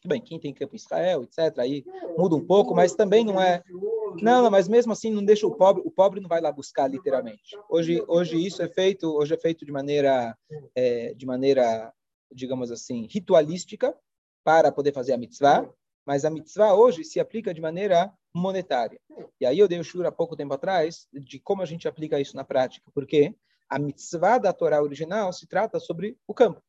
tudo 0.00 0.08
bem, 0.08 0.20
quem 0.20 0.38
tem 0.38 0.54
campo 0.54 0.74
em 0.74 0.76
Israel, 0.76 1.22
etc., 1.22 1.58
aí 1.58 1.84
muda 2.16 2.34
um 2.34 2.44
pouco, 2.44 2.74
mas 2.74 2.94
também 2.94 3.24
não 3.24 3.40
é. 3.40 3.62
Não, 4.20 4.42
não, 4.42 4.50
mas 4.50 4.66
mesmo 4.66 4.92
assim 4.92 5.10
não 5.10 5.24
deixa 5.24 5.46
o 5.46 5.54
pobre, 5.54 5.82
o 5.84 5.90
pobre 5.90 6.20
não 6.20 6.28
vai 6.28 6.40
lá 6.40 6.50
buscar 6.50 6.88
literalmente. 6.88 7.56
Hoje, 7.68 8.02
hoje 8.08 8.44
isso 8.44 8.62
é 8.62 8.68
feito, 8.68 9.06
hoje 9.14 9.34
é 9.34 9.38
feito 9.38 9.64
de 9.64 9.72
maneira, 9.72 10.36
é, 10.74 11.14
de 11.14 11.26
maneira, 11.26 11.92
digamos 12.30 12.70
assim, 12.70 13.06
ritualística 13.10 13.94
para 14.42 14.72
poder 14.72 14.92
fazer 14.92 15.12
a 15.12 15.18
mitzvah, 15.18 15.68
mas 16.06 16.24
a 16.24 16.30
mitzvah 16.30 16.74
hoje 16.74 17.04
se 17.04 17.20
aplica 17.20 17.54
de 17.54 17.60
maneira 17.60 18.12
monetária. 18.34 19.00
E 19.40 19.46
aí 19.46 19.58
eu 19.58 19.68
dei 19.68 19.78
o 19.78 19.84
shur 19.84 20.06
há 20.06 20.12
pouco 20.12 20.36
tempo 20.36 20.54
atrás 20.54 21.06
de 21.12 21.38
como 21.38 21.62
a 21.62 21.66
gente 21.66 21.86
aplica 21.86 22.20
isso 22.20 22.36
na 22.36 22.44
prática, 22.44 22.90
porque 22.94 23.34
a 23.68 23.78
mitzvah 23.78 24.38
da 24.38 24.52
Torá 24.52 24.82
original 24.82 25.32
se 25.32 25.46
trata 25.46 25.78
sobre 25.78 26.16
o 26.26 26.34
campo. 26.34 26.62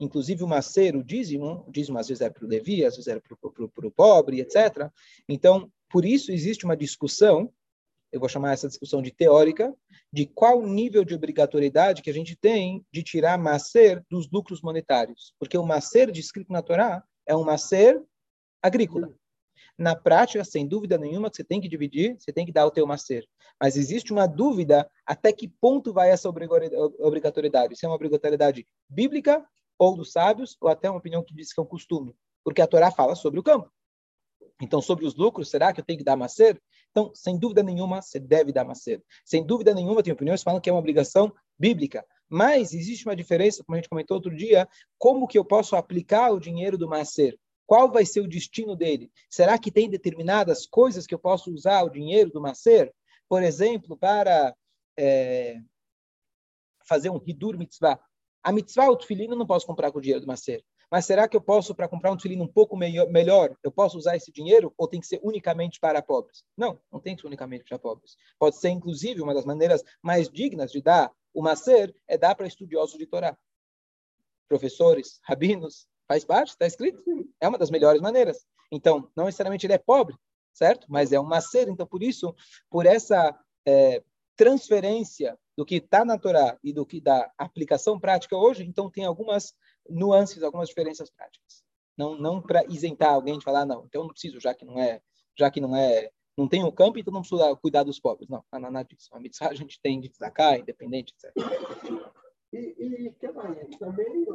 Inclusive 0.00 0.42
o 0.42 0.48
macer, 0.48 0.96
o 0.96 1.04
dízimo, 1.04 1.64
o 1.66 1.70
dízimo 1.70 1.98
às 1.98 2.08
vezes 2.08 2.20
é 2.20 2.30
para 2.30 2.44
o 2.44 2.48
Levi, 2.48 2.84
às 2.84 2.96
vezes 2.96 3.06
era 3.06 3.20
para 3.20 3.86
o 3.86 3.90
pobre, 3.90 4.40
etc. 4.40 4.90
Então, 5.28 5.70
por 5.88 6.04
isso 6.04 6.32
existe 6.32 6.64
uma 6.64 6.76
discussão, 6.76 7.52
eu 8.10 8.18
vou 8.18 8.28
chamar 8.28 8.52
essa 8.52 8.68
discussão 8.68 9.00
de 9.00 9.10
teórica, 9.10 9.72
de 10.12 10.26
qual 10.26 10.66
nível 10.66 11.04
de 11.04 11.14
obrigatoriedade 11.14 12.02
que 12.02 12.10
a 12.10 12.14
gente 12.14 12.36
tem 12.36 12.84
de 12.92 13.02
tirar 13.02 13.38
macer 13.38 14.04
dos 14.10 14.28
lucros 14.30 14.60
monetários. 14.60 15.34
Porque 15.38 15.56
o 15.56 15.64
macer 15.64 16.10
descrito 16.10 16.52
na 16.52 16.62
Torá 16.62 17.04
é 17.26 17.36
um 17.36 17.44
macer 17.44 18.02
agrícola. 18.60 19.14
Na 19.78 19.96
prática, 19.96 20.44
sem 20.44 20.66
dúvida 20.66 20.98
nenhuma, 20.98 21.30
que 21.30 21.36
você 21.36 21.44
tem 21.44 21.60
que 21.60 21.68
dividir, 21.68 22.16
você 22.18 22.32
tem 22.32 22.44
que 22.44 22.52
dar 22.52 22.66
o 22.66 22.70
teu 22.70 22.86
macer. 22.86 23.26
Mas 23.60 23.76
existe 23.76 24.12
uma 24.12 24.26
dúvida 24.26 24.88
até 25.06 25.32
que 25.32 25.48
ponto 25.48 25.92
vai 25.92 26.10
essa 26.10 26.28
obrigatoriedade. 26.28 27.76
Se 27.76 27.84
é 27.84 27.88
uma 27.88 27.94
obrigatoriedade 27.94 28.66
bíblica 28.88 29.44
ou 29.78 29.96
dos 29.96 30.12
sábios, 30.12 30.56
ou 30.60 30.68
até 30.68 30.88
uma 30.88 30.98
opinião 30.98 31.24
que 31.24 31.34
diz 31.34 31.52
que 31.52 31.60
é 31.60 31.62
um 31.62 31.66
costume. 31.66 32.14
Porque 32.44 32.60
a 32.60 32.66
Torá 32.66 32.90
fala 32.90 33.14
sobre 33.14 33.40
o 33.40 33.42
campo. 33.42 33.70
Então, 34.60 34.80
sobre 34.80 35.04
os 35.04 35.16
lucros, 35.16 35.50
será 35.50 35.72
que 35.72 35.80
eu 35.80 35.84
tenho 35.84 35.98
que 35.98 36.04
dar 36.04 36.16
macer? 36.16 36.60
Então, 36.90 37.10
sem 37.14 37.36
dúvida 37.38 37.62
nenhuma, 37.62 38.00
você 38.00 38.20
deve 38.20 38.52
dar 38.52 38.64
macer. 38.64 39.02
Sem 39.24 39.44
dúvida 39.44 39.74
nenhuma, 39.74 40.02
tem 40.02 40.12
opiniões 40.12 40.42
falando 40.42 40.60
que 40.60 40.70
é 40.70 40.72
uma 40.72 40.78
obrigação 40.78 41.32
bíblica. 41.58 42.04
Mas 42.28 42.72
existe 42.72 43.04
uma 43.06 43.16
diferença, 43.16 43.64
como 43.64 43.74
a 43.74 43.78
gente 43.80 43.88
comentou 43.88 44.16
outro 44.16 44.34
dia, 44.34 44.68
como 44.98 45.26
que 45.26 45.38
eu 45.38 45.44
posso 45.44 45.74
aplicar 45.74 46.30
o 46.30 46.38
dinheiro 46.38 46.78
do 46.78 46.88
macer? 46.88 47.38
Qual 47.66 47.90
vai 47.90 48.04
ser 48.04 48.20
o 48.20 48.28
destino 48.28 48.76
dele? 48.76 49.10
Será 49.30 49.58
que 49.58 49.70
tem 49.70 49.88
determinadas 49.88 50.66
coisas 50.66 51.06
que 51.06 51.14
eu 51.14 51.18
posso 51.18 51.52
usar 51.52 51.82
o 51.82 51.90
dinheiro 51.90 52.30
do 52.30 52.40
macer? 52.40 52.92
Por 53.28 53.42
exemplo, 53.42 53.96
para 53.96 54.54
é, 54.98 55.58
fazer 56.84 57.10
um 57.10 57.20
hidur 57.24 57.56
mitzvah. 57.56 57.98
A 58.42 58.52
mitzvah, 58.52 58.90
o 58.90 58.96
tefilino, 58.96 59.36
não 59.36 59.46
posso 59.46 59.66
comprar 59.66 59.90
com 59.92 59.98
o 59.98 60.02
dinheiro 60.02 60.20
do 60.20 60.26
macer. 60.26 60.64
Mas 60.90 61.06
será 61.06 61.26
que 61.26 61.34
eu 61.34 61.40
posso, 61.40 61.74
para 61.74 61.88
comprar 61.88 62.12
um 62.12 62.16
tefilino 62.16 62.44
um 62.44 62.52
pouco 62.52 62.76
melhor, 62.76 63.56
eu 63.62 63.72
posso 63.72 63.96
usar 63.96 64.14
esse 64.14 64.30
dinheiro 64.30 64.74
ou 64.76 64.86
tem 64.86 65.00
que 65.00 65.06
ser 65.06 65.20
unicamente 65.22 65.80
para 65.80 66.02
pobres? 66.02 66.44
Não, 66.54 66.78
não 66.92 67.00
tem 67.00 67.14
que 67.14 67.22
ser 67.22 67.28
unicamente 67.28 67.64
para 67.64 67.78
pobres. 67.78 68.14
Pode 68.38 68.56
ser, 68.56 68.68
inclusive, 68.68 69.22
uma 69.22 69.32
das 69.32 69.46
maneiras 69.46 69.82
mais 70.02 70.28
dignas 70.28 70.70
de 70.70 70.82
dar 70.82 71.10
o 71.32 71.40
macer 71.40 71.96
é 72.06 72.18
dar 72.18 72.34
para 72.34 72.46
estudiosos 72.46 72.98
de 72.98 73.06
Torá. 73.06 73.38
Professores, 74.46 75.18
rabinos, 75.22 75.88
faz 76.12 76.24
parte, 76.24 76.50
está 76.50 76.66
escrito. 76.66 77.02
É 77.40 77.48
uma 77.48 77.58
das 77.58 77.70
melhores 77.70 78.00
maneiras. 78.00 78.44
Então, 78.70 79.08
não 79.16 79.24
necessariamente 79.24 79.66
ele 79.66 79.72
é 79.72 79.78
pobre, 79.78 80.14
certo? 80.52 80.86
Mas 80.90 81.12
é 81.12 81.18
um 81.18 81.24
macer. 81.24 81.68
Então, 81.68 81.86
por 81.86 82.02
isso, 82.02 82.34
por 82.70 82.84
essa 82.84 83.34
é, 83.66 84.02
transferência 84.36 85.38
do 85.56 85.64
que 85.64 85.76
está 85.76 86.04
na 86.04 86.18
Torá 86.18 86.58
e 86.62 86.72
do 86.72 86.84
que 86.84 87.00
da 87.00 87.30
aplicação 87.38 87.98
prática 87.98 88.36
hoje, 88.36 88.64
então 88.64 88.90
tem 88.90 89.04
algumas 89.04 89.54
nuances, 89.88 90.42
algumas 90.42 90.68
diferenças 90.68 91.10
práticas. 91.10 91.62
Não, 91.96 92.16
não 92.16 92.40
para 92.40 92.64
isentar 92.64 93.12
alguém 93.12 93.38
de 93.38 93.44
falar, 93.44 93.66
não, 93.66 93.84
então 93.84 94.02
não 94.02 94.10
preciso, 94.10 94.40
já 94.40 94.54
que 94.54 94.64
não 94.64 94.78
é, 94.78 95.00
já 95.38 95.50
que 95.50 95.60
não 95.60 95.76
é, 95.76 96.10
não 96.36 96.48
tem 96.48 96.64
um 96.64 96.70
campo, 96.70 96.98
então 96.98 97.12
não 97.12 97.20
preciso 97.20 97.56
cuidar 97.58 97.82
dos 97.82 98.00
pobres. 98.00 98.28
Não, 98.28 98.42
não 98.52 98.70
nada 98.70 98.84
disso. 98.84 99.08
A 99.12 99.20
mitzvah 99.20 99.50
a 99.50 99.54
gente 99.54 99.78
tem 99.82 100.00
de 100.00 100.08
destacar, 100.08 100.58
independente, 100.58 101.14
etc. 101.14 101.34
E, 102.52 103.06
e 103.06 103.12
que 103.12 103.30
mais? 103.32 103.76
Também, 103.78 104.26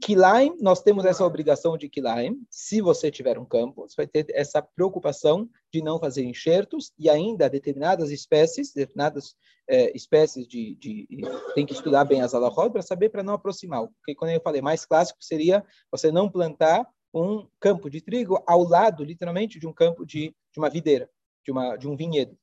Kilaim, 0.00 0.56
nós 0.60 0.82
temos 0.82 1.04
essa 1.04 1.24
obrigação 1.24 1.76
de 1.76 1.88
Kilaim. 1.88 2.44
Se 2.50 2.80
você 2.80 3.10
tiver 3.10 3.38
um 3.38 3.44
campo, 3.44 3.88
você 3.88 3.94
vai 3.96 4.06
ter 4.06 4.26
essa 4.30 4.62
preocupação 4.62 5.48
de 5.72 5.82
não 5.82 5.98
fazer 5.98 6.24
enxertos 6.24 6.92
e 6.98 7.08
ainda 7.10 7.48
determinadas 7.48 8.10
espécies, 8.10 8.72
determinadas 8.72 9.34
é, 9.68 9.96
espécies 9.96 10.46
de, 10.46 10.74
de, 10.76 11.06
Tem 11.54 11.66
que 11.66 11.72
estudar 11.72 12.04
bem 12.04 12.20
as 12.20 12.34
alahot 12.34 12.70
para 12.70 12.82
saber, 12.82 13.08
para 13.08 13.22
não 13.22 13.34
aproximar. 13.34 13.86
Porque 13.86 14.14
quando 14.14 14.30
eu 14.30 14.40
falei 14.40 14.60
mais 14.60 14.84
clássico 14.84 15.22
seria 15.22 15.64
você 15.90 16.10
não 16.10 16.30
plantar 16.30 16.86
um 17.14 17.46
campo 17.60 17.90
de 17.90 18.00
trigo 18.00 18.42
ao 18.46 18.62
lado, 18.62 19.04
literalmente, 19.04 19.58
de 19.58 19.66
um 19.66 19.72
campo 19.72 20.04
de, 20.04 20.34
de 20.52 20.58
uma 20.58 20.70
videira, 20.70 21.10
de, 21.44 21.52
uma, 21.52 21.76
de 21.76 21.88
um 21.88 21.96
vinhedo. 21.96 22.36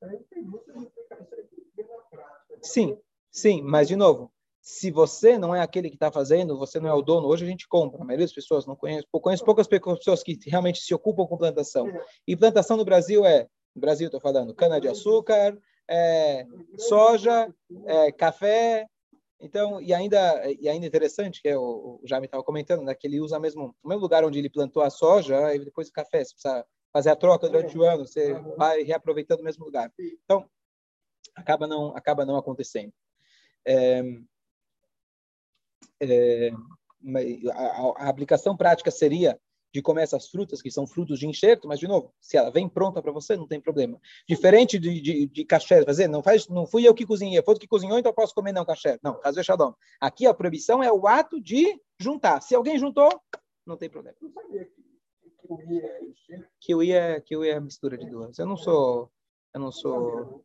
Sim, 2.62 2.98
sim, 3.32 3.62
mas 3.62 3.88
de 3.88 3.96
novo, 3.96 4.32
se 4.70 4.92
você 4.92 5.36
não 5.36 5.56
é 5.56 5.62
aquele 5.62 5.90
que 5.90 5.96
está 5.96 6.12
fazendo, 6.12 6.56
você 6.56 6.80
não 6.80 6.88
é 6.88 6.94
o 6.94 7.02
dono, 7.02 7.28
hoje 7.28 7.44
a 7.44 7.48
gente 7.48 7.68
compra, 7.68 8.00
a 8.00 8.06
maioria 8.06 8.26
das 8.28 8.34
pessoas 8.34 8.68
não 8.68 8.76
conhece, 8.76 9.08
conheço 9.12 9.44
poucas 9.44 9.68
pessoas 9.68 10.22
que 10.22 10.38
realmente 10.46 10.80
se 10.80 10.94
ocupam 10.94 11.26
com 11.26 11.38
plantação. 11.38 11.92
E 12.28 12.36
plantação 12.36 12.78
no 12.78 12.86
Brasil 12.86 13.26
é, 13.26 13.48
no 13.76 13.82
Brasil 13.82 14.06
estou 14.06 14.22
falando, 14.22 14.54
cana-de-açúcar, 14.54 15.58
é, 15.90 16.46
soja, 16.78 17.52
é, 17.88 18.12
café, 18.12 18.86
então, 19.42 19.82
e 19.82 19.92
ainda, 19.92 20.20
e 20.62 20.70
ainda 20.70 20.86
interessante, 20.86 21.42
que 21.42 21.50
é 21.50 21.58
o, 21.58 22.00
o 22.04 22.08
Jaime 22.08 22.28
estava 22.28 22.44
comentando, 22.44 22.84
né, 22.84 22.94
que 22.94 23.08
ele 23.08 23.20
usa 23.20 23.40
mesmo, 23.40 23.76
o 23.82 23.88
mesmo 23.88 24.04
lugar 24.04 24.24
onde 24.24 24.38
ele 24.38 24.52
plantou 24.52 24.84
a 24.84 24.92
soja 24.92 25.56
e 25.56 25.66
depois 25.66 25.88
o 25.88 25.94
café, 25.94 26.24
você 26.24 26.34
precisa 26.34 26.66
fazer 26.94 27.10
a 27.10 27.16
troca 27.16 27.50
durante 27.50 27.76
o 27.76 27.84
ano, 27.84 28.06
você 28.06 28.34
vai 28.56 28.84
reaproveitando 28.84 29.40
o 29.40 29.44
mesmo 29.44 29.66
lugar. 29.66 29.92
Então, 30.24 30.48
acaba 31.36 31.66
não, 31.66 31.96
acaba 31.98 32.24
não 32.24 32.38
acontecendo. 32.38 32.94
É, 33.66 34.04
é, 36.00 36.52
a, 37.52 38.06
a, 38.06 38.10
aplicação 38.10 38.56
prática 38.56 38.92
seria 38.92 39.40
de 39.72 39.82
comer 39.82 40.02
essas 40.02 40.28
frutas, 40.28 40.62
que 40.62 40.72
são 40.72 40.88
frutos 40.88 41.20
de 41.20 41.28
enxerto, 41.28 41.68
mas, 41.68 41.80
de 41.80 41.88
novo, 41.88 42.12
se 42.20 42.38
ela 42.38 42.50
vem 42.50 42.68
pronta 42.68 43.02
para 43.02 43.12
você, 43.12 43.38
não 43.38 43.48
tem 43.48 43.62
problema. 43.62 44.00
Diferente 44.28 44.80
de, 44.80 45.00
de, 45.00 45.28
de 45.28 45.46
kasher, 45.46 45.86
fazer, 45.86 46.08
não, 46.08 46.24
faz, 46.24 46.48
não 46.48 46.66
fui 46.66 46.88
eu 46.88 46.94
que 46.94 47.06
cozinhei, 47.06 47.42
foi 47.44 47.52
outro 47.52 47.62
que 47.62 47.68
cozinhou, 47.68 48.00
então 48.00 48.10
eu 48.10 48.16
posso 48.16 48.34
comer 48.34 48.52
não 48.52 48.66
kasher. 48.66 49.00
Não, 49.04 49.20
caso 49.20 49.40
é 49.40 49.44
shalom. 49.44 49.74
Aqui 50.02 50.26
a 50.26 50.34
proibição 50.34 50.82
é 50.82 50.92
o 50.92 51.08
ato 51.08 51.40
de 51.40 51.80
juntar. 52.00 52.42
Se 52.42 52.56
alguém 52.56 52.80
juntou, 52.80 53.10
não 53.66 53.78
tem 53.78 53.90
problema. 53.90 54.18
Não 54.22 54.32
sabia 54.32 54.68
que 56.60 56.76
o 56.76 56.82
é, 56.82 57.22
que 57.22 57.38
o 57.38 57.44
é 57.44 57.54
a 57.54 57.62
mistura 57.62 57.98
de 57.98 58.10
duas. 58.10 58.40
Eu 58.40 58.48
não 58.48 58.58
sou, 58.58 59.12
eu 59.54 59.60
não 59.60 59.72
sou 59.72 60.44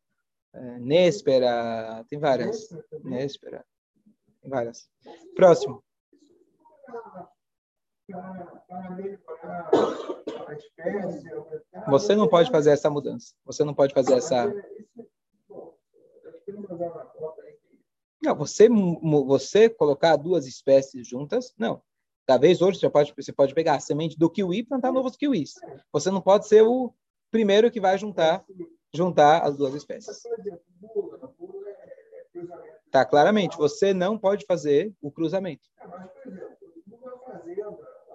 é, 0.52 0.78
néspera, 0.78 2.04
tem 2.08 2.18
várias. 2.18 2.68
Néspera 3.02 3.64
várias. 4.46 4.88
Próximo. 5.34 5.82
Você 11.88 12.14
não 12.14 12.28
pode 12.28 12.50
fazer 12.50 12.70
essa 12.70 12.90
mudança. 12.90 13.34
Você 13.44 13.64
não 13.64 13.74
pode 13.74 13.94
fazer 13.94 14.14
essa. 14.14 14.52
Não, 18.22 18.34
você, 18.34 18.68
você 19.26 19.68
colocar 19.68 20.16
duas 20.16 20.46
espécies 20.46 21.06
juntas, 21.06 21.54
não. 21.58 21.82
Talvez 22.26 22.62
hoje 22.62 22.78
você 22.78 22.88
pode, 22.88 23.12
você 23.14 23.32
pode 23.32 23.54
pegar 23.54 23.74
a 23.74 23.80
semente 23.80 24.18
do 24.18 24.30
kiwi 24.30 24.58
e 24.58 24.66
plantar 24.66 24.92
novos 24.92 25.16
kiwis. 25.16 25.54
Você 25.92 26.10
não 26.10 26.22
pode 26.22 26.48
ser 26.48 26.62
o 26.62 26.92
primeiro 27.30 27.70
que 27.70 27.80
vai 27.80 27.98
juntar, 27.98 28.44
juntar 28.94 29.42
as 29.42 29.56
duas 29.56 29.74
espécies. 29.74 30.22
Tá, 32.94 33.04
claramente. 33.04 33.56
Você 33.56 33.92
não 33.92 34.16
pode 34.16 34.46
fazer 34.46 34.94
o 35.02 35.10
cruzamento. 35.10 35.68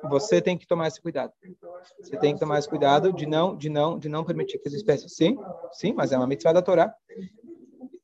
Você 0.03 0.41
tem 0.41 0.57
que 0.57 0.65
tomar 0.65 0.87
esse 0.87 1.01
cuidado. 1.01 1.33
Você 2.01 2.15
tem 2.15 2.33
que 2.33 2.39
tomar 2.39 2.59
esse 2.59 2.69
cuidado 2.69 3.11
de 3.11 3.25
não, 3.25 3.57
de 3.57 3.67
não, 3.67 3.99
de 3.99 4.07
não 4.07 4.23
permitir 4.23 4.57
que 4.57 4.69
as 4.69 4.73
espécies. 4.73 5.13
Sim, 5.13 5.37
sim, 5.73 5.91
mas 5.91 6.13
é 6.13 6.17
uma 6.17 6.25
mitzvah 6.25 6.53
da 6.53 6.61
Torá. 6.61 6.95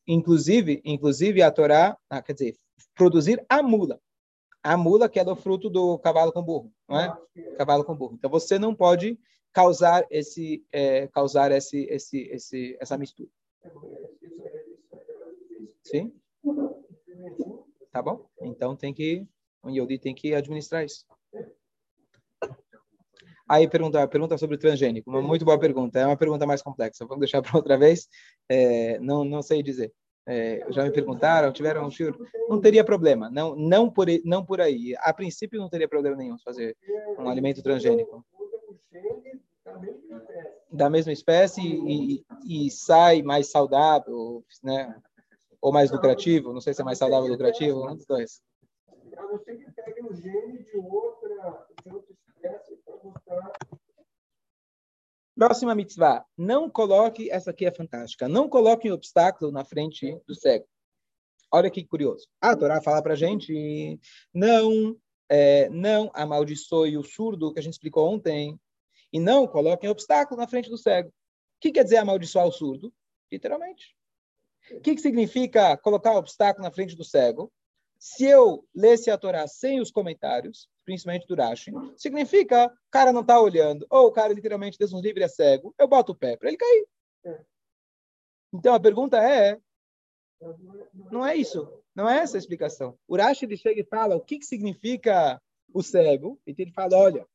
Inclusive, 0.05 0.81
inclusive 0.83 1.41
a 1.41 1.49
Torá, 1.49 1.97
ah, 2.09 2.21
quer 2.21 2.33
dizer, 2.33 2.57
produzir 2.93 3.41
a 3.47 3.63
mula. 3.63 3.97
A 4.61 4.75
mula 4.75 5.07
que 5.07 5.17
é 5.17 5.23
do 5.23 5.33
fruto 5.33 5.69
do 5.69 5.97
cavalo 5.99 6.33
com 6.33 6.43
burro, 6.43 6.73
não 6.89 6.99
é? 6.99 7.17
Cavalo 7.57 7.85
com 7.85 7.95
burro. 7.95 8.15
Então 8.15 8.29
você 8.29 8.59
não 8.59 8.75
pode 8.75 9.17
causar 9.53 10.05
esse, 10.09 10.61
é, 10.73 11.07
causar 11.07 11.53
esse, 11.53 11.85
esse, 11.85 12.23
esse, 12.23 12.77
essa 12.81 12.97
mistura. 12.97 13.29
Sim. 15.81 16.11
Tá 17.91 18.01
bom? 18.01 18.25
Então 18.41 18.75
tem 18.75 18.93
que, 18.93 19.25
o 19.63 19.69
Yodi 19.69 19.97
tem 19.97 20.13
que 20.13 20.33
administrar 20.33 20.83
isso. 20.83 21.05
Aí 23.47 23.67
pergunta, 23.67 24.07
pergunta 24.07 24.37
sobre 24.37 24.57
transgênico, 24.57 25.09
uma 25.09 25.21
muito 25.21 25.45
boa 25.45 25.59
pergunta. 25.59 25.99
É 25.99 26.05
uma 26.05 26.17
pergunta 26.17 26.47
mais 26.47 26.61
complexa. 26.61 27.05
Vamos 27.05 27.19
deixar 27.19 27.41
para 27.41 27.55
outra 27.55 27.77
vez. 27.77 28.07
É, 28.49 28.97
não, 28.99 29.23
não 29.23 29.41
sei 29.41 29.61
dizer. 29.61 29.93
É, 30.27 30.65
já 30.71 30.83
me 30.83 30.91
perguntaram, 30.91 31.53
tiveram 31.53 31.87
um 31.87 31.89
não 32.49 32.59
teria 32.59 32.83
problema, 32.83 33.29
não, 33.29 33.55
não 33.55 33.91
por, 33.91 34.07
não 34.23 34.43
por 34.43 34.59
aí. 34.59 34.95
A 34.97 35.13
princípio 35.13 35.59
não 35.59 35.69
teria 35.69 35.87
problema 35.87 36.17
nenhum 36.17 36.37
fazer 36.39 36.75
um 37.19 37.29
alimento 37.29 37.61
transgênico 37.61 38.25
da 40.71 40.89
mesma 40.89 41.13
espécie 41.13 41.61
e, 41.61 42.25
e 42.43 42.71
sai 42.71 43.21
mais 43.21 43.51
saudável, 43.51 44.43
né? 44.63 44.95
Ou 45.65 45.71
mais 45.71 45.89
lucrativo? 45.89 46.53
Não 46.53 46.61
sei 46.61 46.75
se 46.75 46.81
é 46.81 46.85
mais 46.85 46.99
saudável 46.99 47.25
ou 47.25 47.31
lucrativo, 47.31 47.89
um 47.89 47.95
dos 47.95 48.05
dois. 48.05 48.39
A 49.17 49.23
não 49.23 49.39
ser 49.39 49.57
que 49.57 49.71
pegue 49.71 50.03
um 50.03 50.13
gene 50.13 50.63
de 50.63 50.77
outra, 50.77 51.67
de 51.83 51.91
outra 51.91 52.13
espécie 52.13 52.75
para 52.85 52.95
mostrar. 53.03 53.51
Próxima 55.35 55.73
mitzvah. 55.73 56.23
Não 56.37 56.69
coloque, 56.69 57.31
essa 57.31 57.49
aqui 57.49 57.65
é 57.65 57.71
fantástica, 57.71 58.27
não 58.27 58.47
coloque 58.47 58.91
um 58.91 58.93
obstáculo 58.93 59.51
na 59.51 59.65
frente 59.65 60.21
do 60.27 60.35
cego. 60.35 60.67
Olha 61.51 61.71
que 61.71 61.83
curioso. 61.83 62.27
A 62.39 62.55
Torá 62.55 62.79
fala 62.79 63.01
para 63.01 63.15
gente, 63.15 63.99
não, 64.31 64.95
é, 65.27 65.67
não 65.69 66.11
amaldiçoe 66.13 66.95
o 66.95 67.03
surdo, 67.03 67.51
que 67.51 67.59
a 67.59 67.63
gente 67.63 67.73
explicou 67.73 68.07
ontem, 68.07 68.59
e 69.11 69.19
não 69.19 69.47
coloque 69.47 69.87
um 69.87 69.91
obstáculo 69.91 70.39
na 70.39 70.47
frente 70.47 70.69
do 70.69 70.77
cego. 70.77 71.09
O 71.09 71.13
que 71.59 71.71
quer 71.71 71.83
dizer 71.83 71.97
amaldiçoar 71.97 72.45
o 72.45 72.51
surdo? 72.51 72.93
Literalmente. 73.31 73.95
O 74.71 74.81
que, 74.81 74.95
que 74.95 75.01
significa 75.01 75.77
colocar 75.77 76.17
obstáculo 76.17 76.63
na 76.63 76.71
frente 76.71 76.95
do 76.95 77.03
cego? 77.03 77.51
Se 77.97 78.25
eu 78.25 78.67
lesse 78.73 79.09
a 79.09 79.17
Torá 79.17 79.47
sem 79.47 79.79
os 79.79 79.91
comentários, 79.91 80.69
principalmente 80.83 81.27
do 81.27 81.35
Rashi, 81.35 81.71
significa 81.95 82.67
o 82.67 82.91
cara 82.91 83.11
não 83.11 83.21
está 83.21 83.39
olhando, 83.39 83.85
ou 83.89 84.07
o 84.07 84.11
cara 84.11 84.33
literalmente, 84.33 84.77
Deus 84.77 84.91
nos 84.91 85.01
livre, 85.01 85.23
é 85.23 85.27
cego, 85.27 85.73
eu 85.77 85.87
boto 85.87 86.11
o 86.11 86.15
pé 86.15 86.35
para 86.37 86.49
ele 86.49 86.57
cair. 86.57 86.87
Então 88.53 88.73
a 88.73 88.79
pergunta 88.79 89.17
é, 89.17 89.59
não 91.11 91.25
é 91.25 91.35
isso, 91.35 91.67
não 91.95 92.09
é 92.09 92.19
essa 92.19 92.37
a 92.37 92.39
explicação. 92.39 92.97
O 93.07 93.17
Rashi 93.17 93.45
ele 93.45 93.57
chega 93.57 93.81
e 93.81 93.85
fala 93.85 94.15
o 94.15 94.21
que, 94.21 94.39
que 94.39 94.45
significa 94.45 95.41
o 95.73 95.81
cego, 95.81 96.39
então 96.45 96.63
ele 96.63 96.71
fala, 96.71 96.97
olha, 96.97 97.27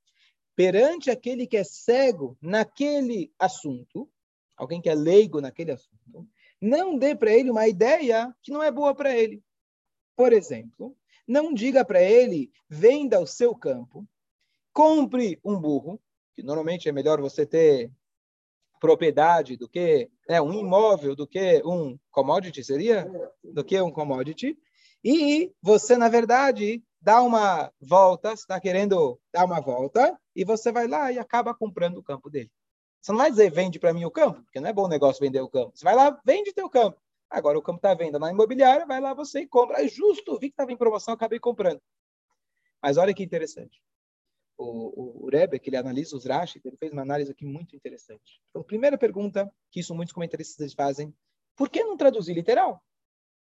perante 0.55 1.11
aquele 1.11 1.47
que 1.47 1.57
é 1.57 1.65
cego 1.65 2.37
naquele 2.41 3.33
assunto, 3.39 4.09
alguém 4.57 4.81
que 4.81 4.89
é 4.89 4.95
leigo 4.95 5.41
naquele 5.41 5.73
assunto, 5.73 6.29
não 6.61 6.97
dê 6.99 7.15
para 7.15 7.33
ele 7.33 7.51
uma 7.51 7.67
ideia 7.67 8.35
que 8.43 8.53
não 8.53 8.63
é 8.63 8.71
boa 8.71 8.95
para 8.95 9.17
ele. 9.17 9.43
Por 10.17 10.33
exemplo, 10.33 10.97
não 11.27 11.55
diga 11.55 11.85
para 11.85 12.03
ele, 12.03 12.51
venda 12.69 13.21
o 13.21 13.27
seu 13.27 13.55
campo, 13.55 14.07
compre 14.73 15.41
um 15.45 15.59
burro, 15.59 16.01
que 16.35 16.43
normalmente 16.43 16.89
é 16.89 16.93
melhor 16.93 17.21
você 17.21 17.47
ter 17.47 17.91
propriedade 18.81 19.57
do 19.57 19.69
que 19.69 20.11
né, 20.29 20.41
um 20.41 20.53
imóvel, 20.53 21.15
do 21.15 21.27
que 21.27 21.63
um 21.65 21.99
commodity, 22.11 22.65
seria? 22.65 23.07
Do 23.45 23.63
que 23.63 23.81
um 23.81 23.93
commodity. 23.93 24.59
E 25.05 25.53
você, 25.63 25.97
na 25.97 26.09
verdade, 26.09 26.83
dá 27.01 27.23
uma 27.23 27.73
volta, 27.81 28.33
está 28.33 28.61
querendo 28.61 29.19
dar 29.33 29.45
uma 29.45 29.61
volta, 29.61 30.19
e 30.35 30.45
você 30.45 30.73
vai 30.73 30.87
lá 30.87 31.13
e 31.13 31.19
acaba 31.19 31.55
comprando 31.55 31.99
o 31.99 32.03
campo 32.03 32.29
dele. 32.29 32.51
Você 33.01 33.13
não 33.13 33.19
vai 33.19 33.31
dizer, 33.31 33.51
vende 33.51 33.79
para 33.79 33.95
mim 33.95 34.05
o 34.05 34.11
campo, 34.11 34.43
porque 34.43 34.61
não 34.61 34.69
é 34.69 34.73
bom 34.73 34.87
negócio 34.87 35.21
vender 35.21 35.41
o 35.41 35.49
campo. 35.49 35.73
Você 35.75 35.85
vai 35.85 35.95
lá, 35.95 36.21
vende 36.25 36.53
teu 36.53 36.69
campo. 36.69 37.01
Agora 37.31 37.59
o 37.59 37.63
campo 37.63 37.79
está 37.79 37.95
venda 37.95 38.19
na 38.19 38.31
imobiliária, 38.31 38.85
vai 38.85 39.01
lá 39.01 39.15
você 39.15 39.41
e 39.41 39.47
compra. 39.47 39.83
É 39.83 39.89
justo, 39.89 40.35
vi 40.35 40.49
que 40.49 40.55
estava 40.55 40.73
em 40.73 40.77
promoção, 40.77 41.15
acabei 41.15 41.39
comprando. 41.39 41.81
Mas 42.83 42.97
olha 42.97 43.15
que 43.15 43.23
interessante. 43.23 43.81
O, 44.59 44.65
o, 44.65 45.25
o 45.25 45.31
Rebbe, 45.31 45.59
que 45.59 45.71
ele 45.71 45.77
analisa 45.77 46.17
os 46.17 46.27
Rashi, 46.27 46.61
ele 46.63 46.77
fez 46.77 46.93
uma 46.93 47.03
análise 47.03 47.31
aqui 47.31 47.47
muito 47.47 47.75
interessante. 47.75 48.43
Então, 48.51 48.63
primeira 48.63 48.99
pergunta, 48.99 49.51
que 49.71 49.81
isso 49.81 49.95
muitos 49.95 50.13
comentaristas 50.13 50.75
fazem, 50.75 51.15
por 51.57 51.71
que 51.71 51.83
não 51.83 51.97
traduzir 51.97 52.35
literal? 52.35 52.83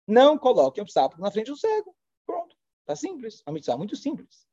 Não 0.06 0.38
coloque 0.38 0.80
o 0.80 0.86
sapo 0.86 1.20
na 1.20 1.30
frente 1.30 1.50
do 1.50 1.56
cego. 1.56 1.94
Pronto. 2.24 2.56
Está 2.80 2.96
simples. 2.96 3.42
A 3.44 3.52
mitzvah 3.52 3.76
muito 3.76 3.96
simples. 3.96 4.46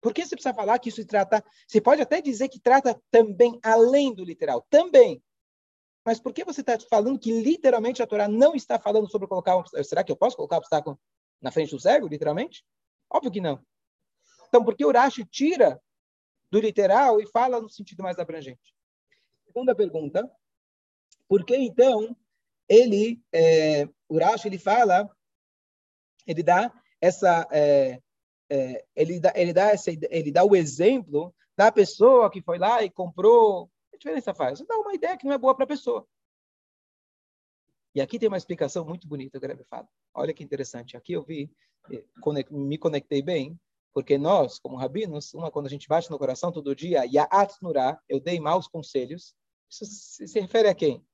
Por 0.00 0.14
que 0.14 0.24
você 0.24 0.36
precisa 0.36 0.54
falar 0.54 0.78
que 0.78 0.88
isso 0.88 1.00
se 1.00 1.06
trata? 1.06 1.44
Você 1.66 1.80
pode 1.80 2.00
até 2.00 2.20
dizer 2.20 2.48
que 2.48 2.60
trata 2.60 3.00
também 3.10 3.58
além 3.62 4.14
do 4.14 4.24
literal, 4.24 4.64
também. 4.70 5.22
Mas 6.04 6.20
por 6.20 6.32
que 6.32 6.44
você 6.44 6.60
está 6.60 6.78
falando 6.88 7.18
que 7.18 7.32
literalmente 7.32 8.02
a 8.02 8.06
Torá 8.06 8.28
não 8.28 8.54
está 8.54 8.78
falando 8.78 9.10
sobre 9.10 9.28
colocar 9.28 9.56
um 9.56 9.64
Será 9.82 10.04
que 10.04 10.12
eu 10.12 10.16
posso 10.16 10.36
colocar 10.36 10.56
o 10.56 10.58
obstáculo 10.58 10.98
na 11.40 11.50
frente 11.50 11.70
do 11.70 11.80
cego, 11.80 12.06
literalmente? 12.06 12.64
Óbvio 13.10 13.30
que 13.30 13.40
não. 13.40 13.64
Então, 14.48 14.64
por 14.64 14.76
que 14.76 14.84
o 14.84 14.92
Rashi 14.92 15.24
tira 15.24 15.80
do 16.50 16.60
literal 16.60 17.20
e 17.20 17.26
fala 17.26 17.60
no 17.60 17.68
sentido 17.68 18.02
mais 18.02 18.18
abrangente? 18.18 18.74
Segunda 19.44 19.74
pergunta. 19.74 20.30
Por 21.28 21.44
que 21.44 21.56
então 21.56 22.16
ele, 22.68 23.20
é, 23.32 23.86
o 24.08 24.18
Rashi, 24.18 24.48
ele 24.48 24.58
fala, 24.58 25.10
ele 26.26 26.42
dá 26.42 26.72
essa 27.00 27.46
é, 27.50 28.00
é, 28.50 28.84
ele, 28.96 29.20
dá, 29.20 29.32
ele, 29.34 29.52
dá 29.52 29.70
essa, 29.70 29.90
ele 29.90 30.32
dá 30.32 30.44
o 30.44 30.56
exemplo 30.56 31.34
da 31.56 31.70
pessoa 31.70 32.30
que 32.30 32.42
foi 32.42 32.58
lá 32.58 32.82
e 32.82 32.90
comprou. 32.90 33.70
Que 33.90 33.98
diferença 33.98 34.32
faz? 34.32 34.60
Dá 34.60 34.78
uma 34.78 34.94
ideia 34.94 35.16
que 35.16 35.26
não 35.26 35.34
é 35.34 35.38
boa 35.38 35.54
para 35.54 35.64
a 35.64 35.68
pessoa. 35.68 36.06
E 37.94 38.00
aqui 38.00 38.18
tem 38.18 38.28
uma 38.28 38.36
explicação 38.36 38.84
muito 38.84 39.08
bonita 39.08 39.40
que 39.40 39.64
fala. 39.64 39.88
Olha 40.14 40.32
que 40.32 40.44
interessante. 40.44 40.96
Aqui 40.96 41.14
eu 41.14 41.22
vi, 41.22 41.50
eh, 41.90 42.04
me 42.50 42.78
conectei 42.78 43.22
bem, 43.22 43.58
porque 43.92 44.16
nós, 44.16 44.58
como 44.58 44.76
rabinos, 44.76 45.34
uma, 45.34 45.50
quando 45.50 45.66
a 45.66 45.70
gente 45.70 45.88
bate 45.88 46.10
no 46.10 46.18
coração 46.18 46.52
todo 46.52 46.76
dia, 46.76 47.04
Ya'at 47.04 47.56
Nurah, 47.60 48.00
eu 48.08 48.20
dei 48.20 48.38
maus 48.38 48.68
conselhos, 48.68 49.34
isso 49.68 49.84
se, 49.84 50.28
se 50.28 50.40
refere 50.40 50.68
a 50.68 50.74
quem? 50.74 51.04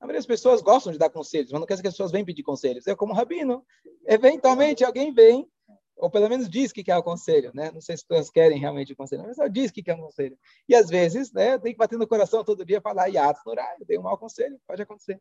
A 0.00 0.04
maioria 0.04 0.18
das 0.18 0.26
pessoas 0.26 0.60
gostam 0.60 0.92
de 0.92 0.98
dar 0.98 1.10
conselhos, 1.10 1.52
mas 1.52 1.60
não 1.60 1.66
quer 1.66 1.74
dizer 1.74 1.82
que 1.82 1.88
as 1.88 1.94
pessoas 1.94 2.10
vêm 2.10 2.24
pedir 2.24 2.42
conselhos. 2.42 2.86
Eu, 2.88 2.96
como 2.96 3.14
rabino, 3.14 3.64
eventualmente 4.04 4.84
alguém 4.84 5.12
vem 5.14 5.48
ou 5.96 6.10
pelo 6.10 6.28
menos 6.28 6.48
diz 6.48 6.72
que 6.72 6.82
quer 6.82 6.96
o 6.96 7.02
conselho, 7.02 7.52
né? 7.54 7.70
Não 7.70 7.80
sei 7.80 7.96
se 7.96 8.06
pessoas 8.06 8.30
querem 8.30 8.58
realmente 8.58 8.92
o 8.92 8.96
conselho, 8.96 9.22
mas 9.22 9.36
só 9.36 9.46
diz 9.46 9.70
que 9.70 9.82
quer 9.82 9.94
o 9.94 10.02
conselho. 10.02 10.38
E 10.68 10.74
às 10.74 10.88
vezes, 10.88 11.32
né, 11.32 11.58
tem 11.58 11.72
que 11.72 11.78
bater 11.78 11.98
no 11.98 12.06
coração 12.06 12.44
todo 12.44 12.64
dia 12.64 12.80
falar, 12.80 13.06
Yatos 13.06 13.42
no 13.44 13.52
horário, 13.52 13.84
dei 13.86 13.98
um 13.98 14.02
mau 14.02 14.18
conselho, 14.18 14.60
pode 14.66 14.82
acontecer. 14.82 15.20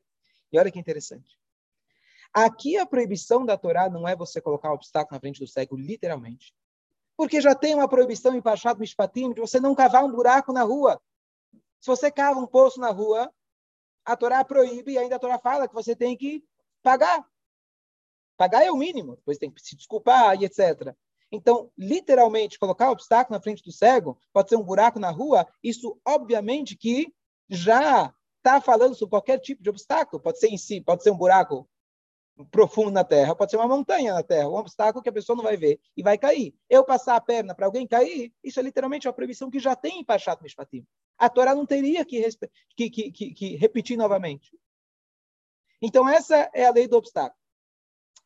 E 0.52 0.60
olha 0.60 0.72
que 0.72 0.80
interessante. 0.80 1.40
Aqui 2.34 2.78
a 2.78 2.86
proibição 2.86 3.46
da 3.46 3.58
Torá 3.58 3.90
não 3.90 4.08
é 4.08 4.16
você 4.16 4.40
colocar 4.40 4.72
um 4.72 4.76
obstáculo 4.76 5.16
na 5.16 5.20
frente 5.20 5.40
do 5.40 5.48
cego, 5.48 5.76
literalmente. 5.76 6.54
Porque 7.18 7.42
já 7.42 7.54
tem 7.54 7.76
uma 7.76 7.88
proibição 7.90 8.36
em 8.36 8.42
Pachat 8.42 8.80
Mishpatim 8.80 9.34
de 9.34 9.42
você 9.42 9.60
não 9.60 9.76
cavar 9.76 10.04
um 10.04 10.12
buraco 10.12 10.54
na 10.54 10.64
rua. 10.64 11.02
Se 11.80 11.88
você 11.88 12.10
cava 12.10 12.40
um 12.40 12.48
poço 12.48 12.80
na 12.80 12.90
rua, 12.90 13.32
a 14.06 14.16
Torá 14.16 14.44
proíbe 14.44 14.94
e 14.94 14.98
ainda 14.98 15.18
a 15.18 15.20
Torá 15.20 15.38
fala 15.38 15.68
que 15.68 15.74
você 15.74 15.96
tem 15.96 16.16
que 16.16 16.44
pagar. 16.82 17.26
Pagar 18.42 18.64
é 18.64 18.72
o 18.72 18.76
mínimo, 18.76 19.18
depois 19.18 19.38
tem 19.38 19.52
que 19.52 19.62
se 19.62 19.76
desculpar 19.76 20.36
e 20.42 20.46
etc. 20.46 20.96
Então, 21.32 21.72
literalmente, 21.78 22.58
colocar 22.58 22.90
um 22.90 22.94
obstáculo 22.94 23.38
na 23.38 23.44
frente 23.44 23.62
do 23.62 23.72
cego, 23.72 24.18
pode 24.34 24.50
ser 24.50 24.56
um 24.56 24.64
buraco 24.64 25.00
na 25.00 25.12
rua, 25.12 25.46
isso 25.64 25.96
obviamente 26.04 26.76
que 26.76 27.14
já 27.48 28.12
está 28.38 28.60
falando 28.60 28.96
sobre 28.96 29.12
qualquer 29.12 29.38
tipo 29.38 29.62
de 29.62 29.70
obstáculo. 29.70 30.20
Pode 30.20 30.40
ser 30.40 30.48
em 30.48 30.58
si, 30.58 30.82
pode 30.82 31.04
ser 31.04 31.12
um 31.12 31.18
buraco 31.18 31.70
profundo 32.50 32.90
na 32.90 33.04
terra, 33.04 33.36
pode 33.36 33.52
ser 33.52 33.58
uma 33.58 33.68
montanha 33.68 34.12
na 34.12 34.24
terra, 34.24 34.50
um 34.50 34.56
obstáculo 34.56 35.04
que 35.04 35.10
a 35.10 35.14
pessoa 35.14 35.36
não 35.36 35.44
vai 35.44 35.56
ver 35.56 35.80
e 35.96 36.02
vai 36.02 36.18
cair. 36.18 36.56
Eu 36.68 36.84
passar 36.84 37.18
a 37.18 37.22
perna 37.22 37.54
para 37.54 37.68
alguém 37.68 37.86
cair, 37.86 38.34
isso 38.44 38.60
é 38.60 38.64
literalmente 38.64 39.08
uma 39.08 39.14
proibição 39.14 39.52
que 39.52 39.60
já 39.60 39.76
tem 39.76 40.00
em 40.00 40.04
Pachat 40.04 40.42
Mishpatim. 40.42 40.84
A 41.16 41.30
Torá 41.30 41.54
não 41.54 41.68
teria 41.68 42.04
que, 42.04 42.28
que, 42.76 42.90
que, 42.90 43.34
que 43.36 43.56
repetir 43.56 43.96
novamente. 43.96 44.50
Então, 45.80 46.10
essa 46.10 46.50
é 46.56 46.66
a 46.66 46.72
lei 46.72 46.88
do 46.88 46.98
obstáculo. 46.98 47.40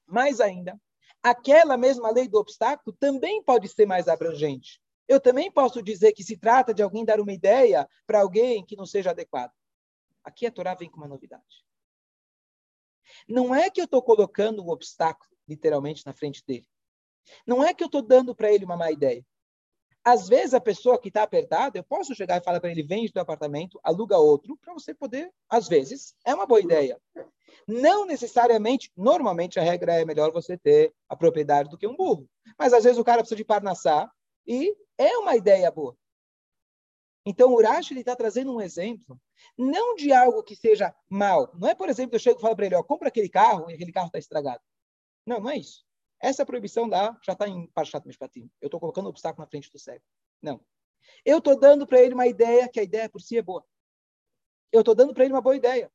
Mais 0.08 0.40
ainda, 0.40 0.80
aquela 1.22 1.78
mesma 1.78 2.12
lei 2.12 2.28
do 2.28 2.38
obstáculo 2.38 2.96
também 3.00 3.44
pode 3.44 3.68
ser 3.68 3.86
mais 3.86 4.08
abrangente. 4.08 4.80
Eu 5.08 5.20
também 5.20 5.52
posso 5.52 5.82
dizer 5.82 6.14
que 6.14 6.24
se 6.24 6.38
trata 6.38 6.74
de 6.74 6.82
alguém 6.82 7.06
dar 7.06 7.20
uma 7.20 7.34
ideia 7.34 7.88
para 8.08 8.22
alguém 8.22 8.66
que 8.66 8.76
não 8.76 8.86
seja 8.86 9.12
adequado. 9.12 9.52
Aqui 10.24 10.46
a 10.46 10.52
Torá 10.52 10.74
vem 10.74 10.90
com 10.90 10.98
uma 10.98 11.08
novidade. 11.08 11.64
Não 13.28 13.54
é 13.54 13.70
que 13.70 13.80
eu 13.80 13.86
estou 13.86 14.02
colocando 14.02 14.64
um 14.64 14.70
obstáculo, 14.70 15.30
literalmente, 15.48 16.06
na 16.06 16.14
frente 16.14 16.44
dele. 16.46 16.68
Não 17.46 17.64
é 17.64 17.74
que 17.74 17.84
eu 17.84 17.88
estou 17.88 18.02
dando 18.02 18.36
para 18.36 18.52
ele 18.52 18.66
uma 18.66 18.78
má 18.78 18.92
ideia. 18.92 19.26
Às 20.06 20.28
vezes, 20.28 20.54
a 20.54 20.62
pessoa 20.62 21.00
que 21.02 21.08
está 21.08 21.24
apertada, 21.24 21.80
eu 21.80 21.84
posso 21.84 22.14
chegar 22.14 22.38
e 22.38 22.44
falar 22.44 22.60
para 22.62 22.70
ele: 22.70 22.84
vende 22.84 23.12
teu 23.12 23.24
apartamento, 23.24 23.80
aluga 23.84 24.20
outro, 24.20 24.56
para 24.58 24.72
você 24.72 24.94
poder. 24.94 25.32
Às 25.50 25.68
vezes, 25.68 26.16
é 26.24 26.36
uma 26.36 26.46
boa 26.46 26.62
ideia. 26.62 27.02
Não 27.68 28.06
necessariamente, 28.06 28.92
normalmente 28.96 29.60
a 29.60 29.64
regra 29.64 29.96
é 29.96 30.06
melhor 30.06 30.32
você 30.32 30.56
ter 30.56 30.94
a 31.10 31.16
propriedade 31.16 31.70
do 31.70 31.78
que 31.78 31.88
um 31.88 31.96
burro. 31.96 32.30
Mas 32.60 32.72
às 32.72 32.84
vezes 32.84 33.00
o 33.00 33.04
cara 33.04 33.22
precisa 33.22 33.38
de 33.38 33.44
parnassá 33.44 34.12
e 34.46 34.76
é 34.98 35.18
uma 35.18 35.36
ideia 35.36 35.72
boa. 35.72 35.98
Então 37.26 37.50
o 37.50 37.56
Urashi 37.56 37.98
está 37.98 38.16
trazendo 38.16 38.54
um 38.54 38.62
exemplo, 38.62 39.20
não 39.58 39.96
de 39.96 40.14
algo 40.14 40.44
que 40.44 40.56
seja 40.56 40.94
mal. 41.10 41.52
Não 41.56 41.68
é, 41.68 41.74
por 41.74 41.90
exemplo, 41.90 42.16
eu 42.16 42.20
chego 42.20 42.38
e 42.38 42.42
falo 42.42 42.56
para 42.56 42.68
ele, 42.68 42.76
ó, 42.76 42.84
compra 42.84 43.08
aquele 43.08 43.30
carro 43.30 43.72
e 43.72 43.74
aquele 43.74 43.92
carro 43.92 44.08
está 44.08 44.20
estragado. 44.20 44.62
Não, 45.26 45.40
não 45.40 45.50
é 45.50 45.58
isso. 45.58 45.84
Essa 46.20 46.46
proibição 46.46 46.88
lá 46.88 47.18
já 47.24 47.34
está 47.34 47.48
em 47.48 47.68
Parashat 47.68 48.06
Mishpatim. 48.06 48.50
Eu 48.62 48.68
estou 48.68 48.80
colocando 48.80 49.06
um 49.06 49.10
obstáculo 49.10 49.44
na 49.44 49.50
frente 49.50 49.72
do 49.72 49.80
cego. 49.80 50.04
Não. 50.42 50.64
Eu 51.24 51.40
estou 51.40 51.60
dando 51.60 51.86
para 51.86 52.02
ele 52.02 52.14
uma 52.14 52.28
ideia 52.28 52.70
que 52.70 52.80
a 52.80 52.84
ideia 52.84 53.10
por 53.10 53.22
si 53.22 53.38
é 53.38 53.42
boa. 53.42 53.66
Eu 54.72 54.82
estou 54.82 54.96
dando 54.96 55.14
para 55.14 55.24
ele 55.24 55.34
uma 55.34 55.42
boa 55.42 55.56
ideia. 55.56 55.92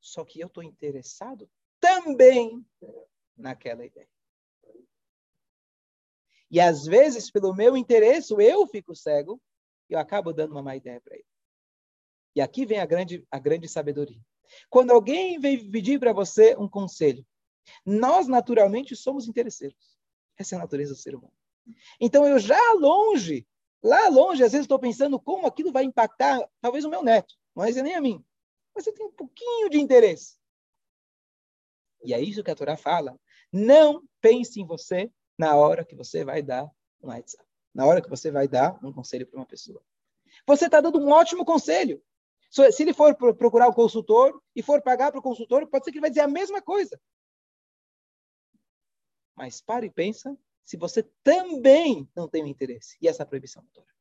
Só 0.00 0.24
que 0.24 0.40
eu 0.40 0.48
estou 0.48 0.62
interessado 0.62 1.50
também 1.80 2.64
naquela 3.36 3.84
ideia. 3.84 4.08
E 6.50 6.60
às 6.60 6.84
vezes, 6.84 7.30
pelo 7.30 7.54
meu 7.54 7.76
interesse, 7.76 8.32
eu 8.32 8.66
fico 8.66 8.94
cego 8.94 9.40
e 9.88 9.94
eu 9.94 9.98
acabo 9.98 10.32
dando 10.32 10.52
uma 10.52 10.62
má 10.62 10.76
ideia 10.76 11.00
para 11.00 11.14
ele. 11.16 11.26
E 12.36 12.40
aqui 12.40 12.66
vem 12.66 12.78
a 12.78 12.86
grande, 12.86 13.26
a 13.30 13.38
grande 13.38 13.68
sabedoria. 13.68 14.20
Quando 14.68 14.90
alguém 14.90 15.38
vem 15.38 15.70
pedir 15.70 15.98
para 15.98 16.12
você 16.12 16.54
um 16.56 16.68
conselho, 16.68 17.26
nós 17.84 18.26
naturalmente 18.26 18.94
somos 18.96 19.28
interesseiros. 19.28 19.96
Essa 20.36 20.54
é 20.54 20.58
a 20.58 20.62
natureza 20.62 20.94
do 20.94 20.98
ser 20.98 21.14
humano. 21.14 21.32
Então 22.00 22.26
eu 22.26 22.38
já 22.38 22.72
longe, 22.72 23.46
lá 23.82 24.08
longe, 24.08 24.42
às 24.42 24.52
vezes 24.52 24.64
estou 24.64 24.78
pensando 24.78 25.18
como 25.18 25.46
aquilo 25.46 25.72
vai 25.72 25.84
impactar 25.84 26.46
talvez 26.60 26.84
o 26.84 26.90
meu 26.90 27.02
neto, 27.02 27.34
mas 27.54 27.76
é 27.76 27.82
nem 27.82 27.94
a 27.94 28.00
mim 28.00 28.24
mas 28.74 28.84
você 28.84 28.92
tem 28.92 29.06
um 29.06 29.12
pouquinho 29.12 29.70
de 29.70 29.80
interesse. 29.80 30.36
E 32.02 32.12
é 32.12 32.20
isso 32.20 32.42
que 32.42 32.50
a 32.50 32.54
Torá 32.54 32.76
fala. 32.76 33.18
Não 33.52 34.02
pense 34.20 34.60
em 34.60 34.66
você 34.66 35.10
na 35.38 35.54
hora 35.54 35.84
que 35.84 35.94
você 35.94 36.24
vai 36.24 36.42
dar 36.42 36.64
um 37.00 37.08
WhatsApp, 37.08 37.44
na 37.72 37.86
hora 37.86 38.02
que 38.02 38.10
você 38.10 38.30
vai 38.30 38.48
dar 38.48 38.78
um 38.84 38.92
conselho 38.92 39.26
para 39.26 39.38
uma 39.38 39.46
pessoa. 39.46 39.80
Você 40.46 40.66
está 40.66 40.80
dando 40.80 40.98
um 40.98 41.10
ótimo 41.10 41.44
conselho. 41.44 42.02
Se 42.50 42.82
ele 42.82 42.92
for 42.92 43.14
procurar 43.14 43.68
o 43.68 43.70
um 43.70 43.74
consultor 43.74 44.40
e 44.54 44.62
for 44.62 44.82
pagar 44.82 45.10
para 45.10 45.20
o 45.20 45.22
consultor, 45.22 45.66
pode 45.66 45.84
ser 45.84 45.90
que 45.90 45.98
ele 45.98 46.02
vai 46.02 46.10
dizer 46.10 46.22
a 46.22 46.28
mesma 46.28 46.60
coisa. 46.60 47.00
Mas 49.36 49.60
para 49.60 49.84
e 49.84 49.90
pensa 49.90 50.36
se 50.64 50.76
você 50.76 51.02
também 51.22 52.08
não 52.14 52.28
tem 52.28 52.42
o 52.42 52.46
interesse. 52.46 52.96
E 53.00 53.08
essa 53.08 53.22
é 53.22 53.24
a 53.24 53.26
proibição 53.26 53.62
da 53.64 53.70
Torá. 53.70 53.94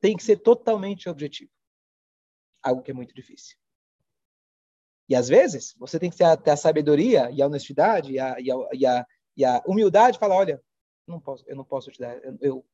Tem 0.00 0.16
que 0.16 0.22
ser 0.22 0.38
totalmente 0.38 1.08
objetivo. 1.08 1.50
Algo 2.62 2.82
que 2.82 2.90
é 2.90 2.94
muito 2.94 3.14
difícil. 3.14 3.58
E 5.08 5.14
às 5.16 5.28
vezes, 5.28 5.74
você 5.76 5.98
tem 5.98 6.08
que 6.08 6.16
ter 6.16 6.24
a, 6.24 6.36
ter 6.36 6.52
a 6.52 6.56
sabedoria 6.56 7.30
e 7.30 7.42
a 7.42 7.46
honestidade 7.46 8.12
e 8.12 8.18
a, 8.18 8.36
e 8.38 8.50
a, 8.50 8.56
e 8.72 8.86
a, 8.86 9.06
e 9.36 9.44
a 9.44 9.62
humildade 9.66 10.18
falar, 10.18 10.36
olha, 10.36 10.62
não 11.06 11.20
posso, 11.20 11.44
eu 11.48 11.56
não 11.56 11.64
posso 11.64 11.90
te 11.90 11.98
dar, 11.98 12.16
eu, 12.22 12.38
eu, 12.40 12.66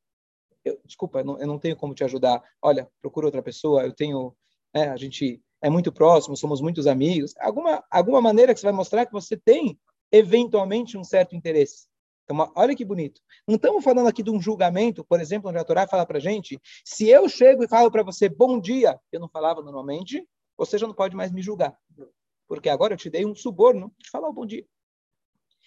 eu 0.62 0.80
desculpa, 0.84 1.20
eu 1.20 1.24
não, 1.24 1.40
eu 1.40 1.46
não, 1.46 1.58
tenho 1.58 1.76
como 1.76 1.94
te 1.94 2.04
ajudar. 2.04 2.42
Olha, 2.60 2.88
procura 3.00 3.26
outra 3.26 3.42
pessoa, 3.42 3.84
eu 3.84 3.92
tenho, 3.92 4.36
é, 4.74 4.88
a 4.88 4.96
gente 4.96 5.42
é 5.62 5.70
muito 5.70 5.90
próximo, 5.90 6.36
somos 6.36 6.60
muitos 6.60 6.86
amigos. 6.86 7.34
Alguma, 7.38 7.82
alguma 7.90 8.20
maneira 8.20 8.52
que 8.52 8.60
você 8.60 8.66
vai 8.66 8.74
mostrar 8.74 9.06
que 9.06 9.12
você 9.12 9.36
tem, 9.36 9.78
eventualmente, 10.16 10.96
um 10.96 11.04
certo 11.04 11.36
interesse. 11.36 11.86
Então, 12.24 12.52
olha 12.56 12.74
que 12.74 12.84
bonito. 12.84 13.20
Não 13.46 13.54
estamos 13.54 13.84
falando 13.84 14.08
aqui 14.08 14.22
de 14.22 14.30
um 14.30 14.40
julgamento, 14.40 15.04
por 15.04 15.20
exemplo, 15.20 15.48
onde 15.48 15.58
a 15.58 15.64
Torá 15.64 15.86
fala 15.86 16.04
para 16.04 16.18
gente, 16.18 16.60
se 16.84 17.08
eu 17.08 17.28
chego 17.28 17.62
e 17.62 17.68
falo 17.68 17.90
para 17.90 18.02
você 18.02 18.28
bom 18.28 18.58
dia, 18.60 18.98
eu 19.12 19.20
não 19.20 19.28
falava 19.28 19.62
normalmente, 19.62 20.26
você 20.56 20.76
já 20.76 20.86
não 20.86 20.94
pode 20.94 21.14
mais 21.14 21.30
me 21.30 21.40
julgar. 21.40 21.78
Porque 22.48 22.68
agora 22.68 22.94
eu 22.94 22.98
te 22.98 23.08
dei 23.08 23.24
um 23.24 23.34
suborno 23.34 23.94
de 23.98 24.10
falar 24.10 24.28
o 24.28 24.32
bom 24.32 24.44
dia. 24.44 24.66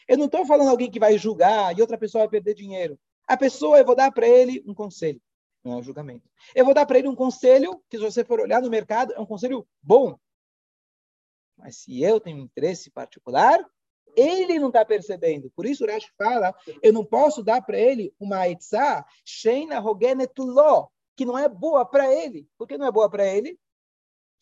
Eu 0.07 0.17
não 0.17 0.25
estou 0.25 0.45
falando 0.45 0.69
alguém 0.69 0.91
que 0.91 0.99
vai 0.99 1.17
julgar 1.17 1.77
e 1.77 1.81
outra 1.81 1.97
pessoa 1.97 2.23
vai 2.23 2.29
perder 2.29 2.55
dinheiro. 2.55 2.99
A 3.27 3.37
pessoa, 3.37 3.77
eu 3.77 3.85
vou 3.85 3.95
dar 3.95 4.11
para 4.11 4.27
ele 4.27 4.63
um 4.65 4.73
conselho. 4.73 5.21
Não 5.63 5.73
é 5.73 5.75
um 5.77 5.83
julgamento. 5.83 6.27
Eu 6.55 6.65
vou 6.65 6.73
dar 6.73 6.85
para 6.85 6.97
ele 6.99 7.07
um 7.07 7.15
conselho 7.15 7.81
que, 7.89 7.97
se 7.97 8.03
você 8.03 8.25
for 8.25 8.39
olhar 8.39 8.61
no 8.61 8.69
mercado, 8.69 9.13
é 9.13 9.19
um 9.19 9.25
conselho 9.25 9.67
bom. 9.81 10.17
Mas 11.57 11.77
se 11.77 12.01
eu 12.01 12.19
tenho 12.19 12.37
um 12.37 12.41
interesse 12.41 12.89
particular, 12.89 13.59
ele 14.15 14.59
não 14.59 14.67
está 14.67 14.83
percebendo. 14.85 15.51
Por 15.55 15.65
isso, 15.65 15.83
o 15.83 15.87
Rashi 15.87 16.09
fala, 16.17 16.53
eu 16.81 16.93
não 16.93 17.05
posso 17.05 17.43
dar 17.43 17.61
para 17.61 17.79
ele 17.79 18.13
uma 18.19 18.47
etzá, 18.47 19.05
sheina 19.25 19.79
rogenetuló, 19.79 20.87
que 21.15 21.25
não 21.25 21.37
é 21.37 21.47
boa 21.49 21.85
para 21.85 22.13
ele. 22.13 22.47
Por 22.57 22.67
que 22.67 22.77
não 22.77 22.87
é 22.87 22.91
boa 22.91 23.09
para 23.09 23.25
ele? 23.25 23.59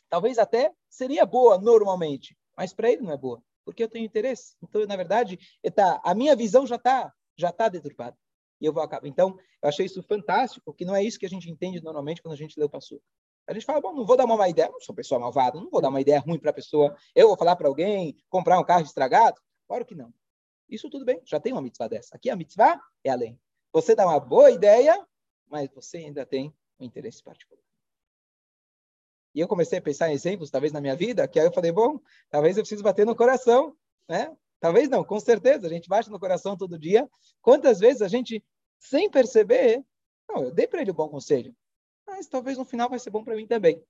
Talvez 0.10 0.38
até 0.38 0.72
seria 0.90 1.26
boa 1.26 1.58
normalmente, 1.58 2.38
mas 2.56 2.74
para 2.74 2.92
ele 2.92 3.02
não 3.02 3.12
é 3.12 3.18
boa, 3.18 3.42
porque 3.66 3.84
eu 3.84 3.90
tenho 3.90 4.06
interesse. 4.06 4.56
Então, 4.64 4.86
na 4.86 4.96
verdade, 4.96 5.38
tá, 5.76 6.00
a 6.04 6.16
minha 6.16 6.36
visão 6.36 6.66
já 6.66 6.76
está 6.76 7.14
já 7.38 7.52
tá 7.52 7.70
deturpada. 7.70 8.18
E 8.60 8.66
eu 8.66 8.74
vou 8.74 8.82
acabar. 8.82 9.08
Então, 9.08 9.38
eu 9.62 9.70
achei 9.70 9.86
isso 9.86 10.02
fantástico, 10.02 10.74
que 10.74 10.84
não 10.84 10.96
é 10.96 11.04
isso 11.04 11.20
que 11.20 11.26
a 11.26 11.30
gente 11.30 11.50
entende 11.50 11.82
normalmente 11.82 12.22
quando 12.22 12.34
a 12.34 12.38
gente 12.38 12.60
lê 12.60 12.66
o 12.66 12.70
passo. 12.70 13.00
A 13.48 13.54
gente 13.54 13.66
fala, 13.66 13.80
bom, 13.80 13.94
não 13.94 14.06
vou 14.06 14.18
dar 14.18 14.26
uma 14.26 14.36
má 14.36 14.50
ideia, 14.50 14.70
não 14.70 14.82
sou 14.82 14.94
pessoa 14.94 15.20
malvada, 15.20 15.60
não 15.60 15.70
vou 15.70 15.80
dar 15.80 15.90
uma 15.90 16.02
ideia 16.02 16.20
ruim 16.20 16.40
para 16.40 16.50
a 16.50 16.54
pessoa. 16.54 16.96
Eu 17.16 17.30
vou 17.30 17.38
falar 17.38 17.56
para 17.56 17.68
alguém 17.68 18.18
comprar 18.30 18.60
um 18.60 18.64
carro 18.64 18.84
estragado? 18.84 19.40
Claro 19.68 19.86
que 19.86 19.96
não. 19.96 20.14
Isso 20.70 20.90
tudo 20.90 21.06
bem, 21.06 21.22
já 21.26 21.40
tem 21.40 21.54
uma 21.54 21.62
mitzvah 21.62 21.88
dessa. 21.88 22.16
Aqui 22.16 22.30
a 22.30 22.36
mitzvah 22.36 22.82
é 23.04 23.10
além. 23.10 23.40
Você 23.72 23.96
dá 23.96 24.06
uma 24.06 24.20
boa 24.20 24.52
ideia, 24.52 25.06
mas 25.48 25.70
você 25.70 25.98
ainda 25.98 26.26
tem 26.26 26.54
um 26.80 26.86
interesse 26.86 27.24
particular. 27.24 27.62
E 29.34 29.40
eu 29.40 29.48
comecei 29.48 29.78
a 29.78 29.82
pensar 29.82 30.10
em 30.10 30.14
exemplos, 30.14 30.50
talvez 30.50 30.74
na 30.74 30.82
minha 30.82 30.96
vida, 30.96 31.28
que 31.28 31.40
aí 31.40 31.46
eu 31.46 31.54
falei, 31.54 31.72
bom, 31.72 32.00
talvez 32.30 32.58
eu 32.58 32.64
preciso 32.64 32.84
bater 32.84 33.06
no 33.06 33.16
coração, 33.16 33.78
né? 34.10 34.36
Talvez 34.60 34.90
não, 34.90 35.04
com 35.04 35.20
certeza, 35.20 35.68
a 35.68 35.70
gente 35.70 35.88
bate 35.88 36.10
no 36.10 36.20
coração 36.20 36.58
todo 36.58 36.80
dia. 36.80 37.08
Quantas 37.42 37.80
vezes 37.80 38.02
a 38.02 38.08
gente, 38.08 38.44
sem 38.80 39.10
perceber, 39.10 39.86
não, 40.28 40.46
eu 40.46 40.52
dei 40.52 40.68
para 40.68 40.82
ele 40.82 40.92
um 40.92 40.96
bom 40.96 41.08
conselho, 41.08 41.56
mas 42.06 42.28
talvez 42.28 42.58
no 42.58 42.66
final 42.66 42.90
vai 42.90 42.98
ser 42.98 43.12
bom 43.12 43.24
para 43.24 43.36
mim 43.36 43.46
também. 43.46 43.84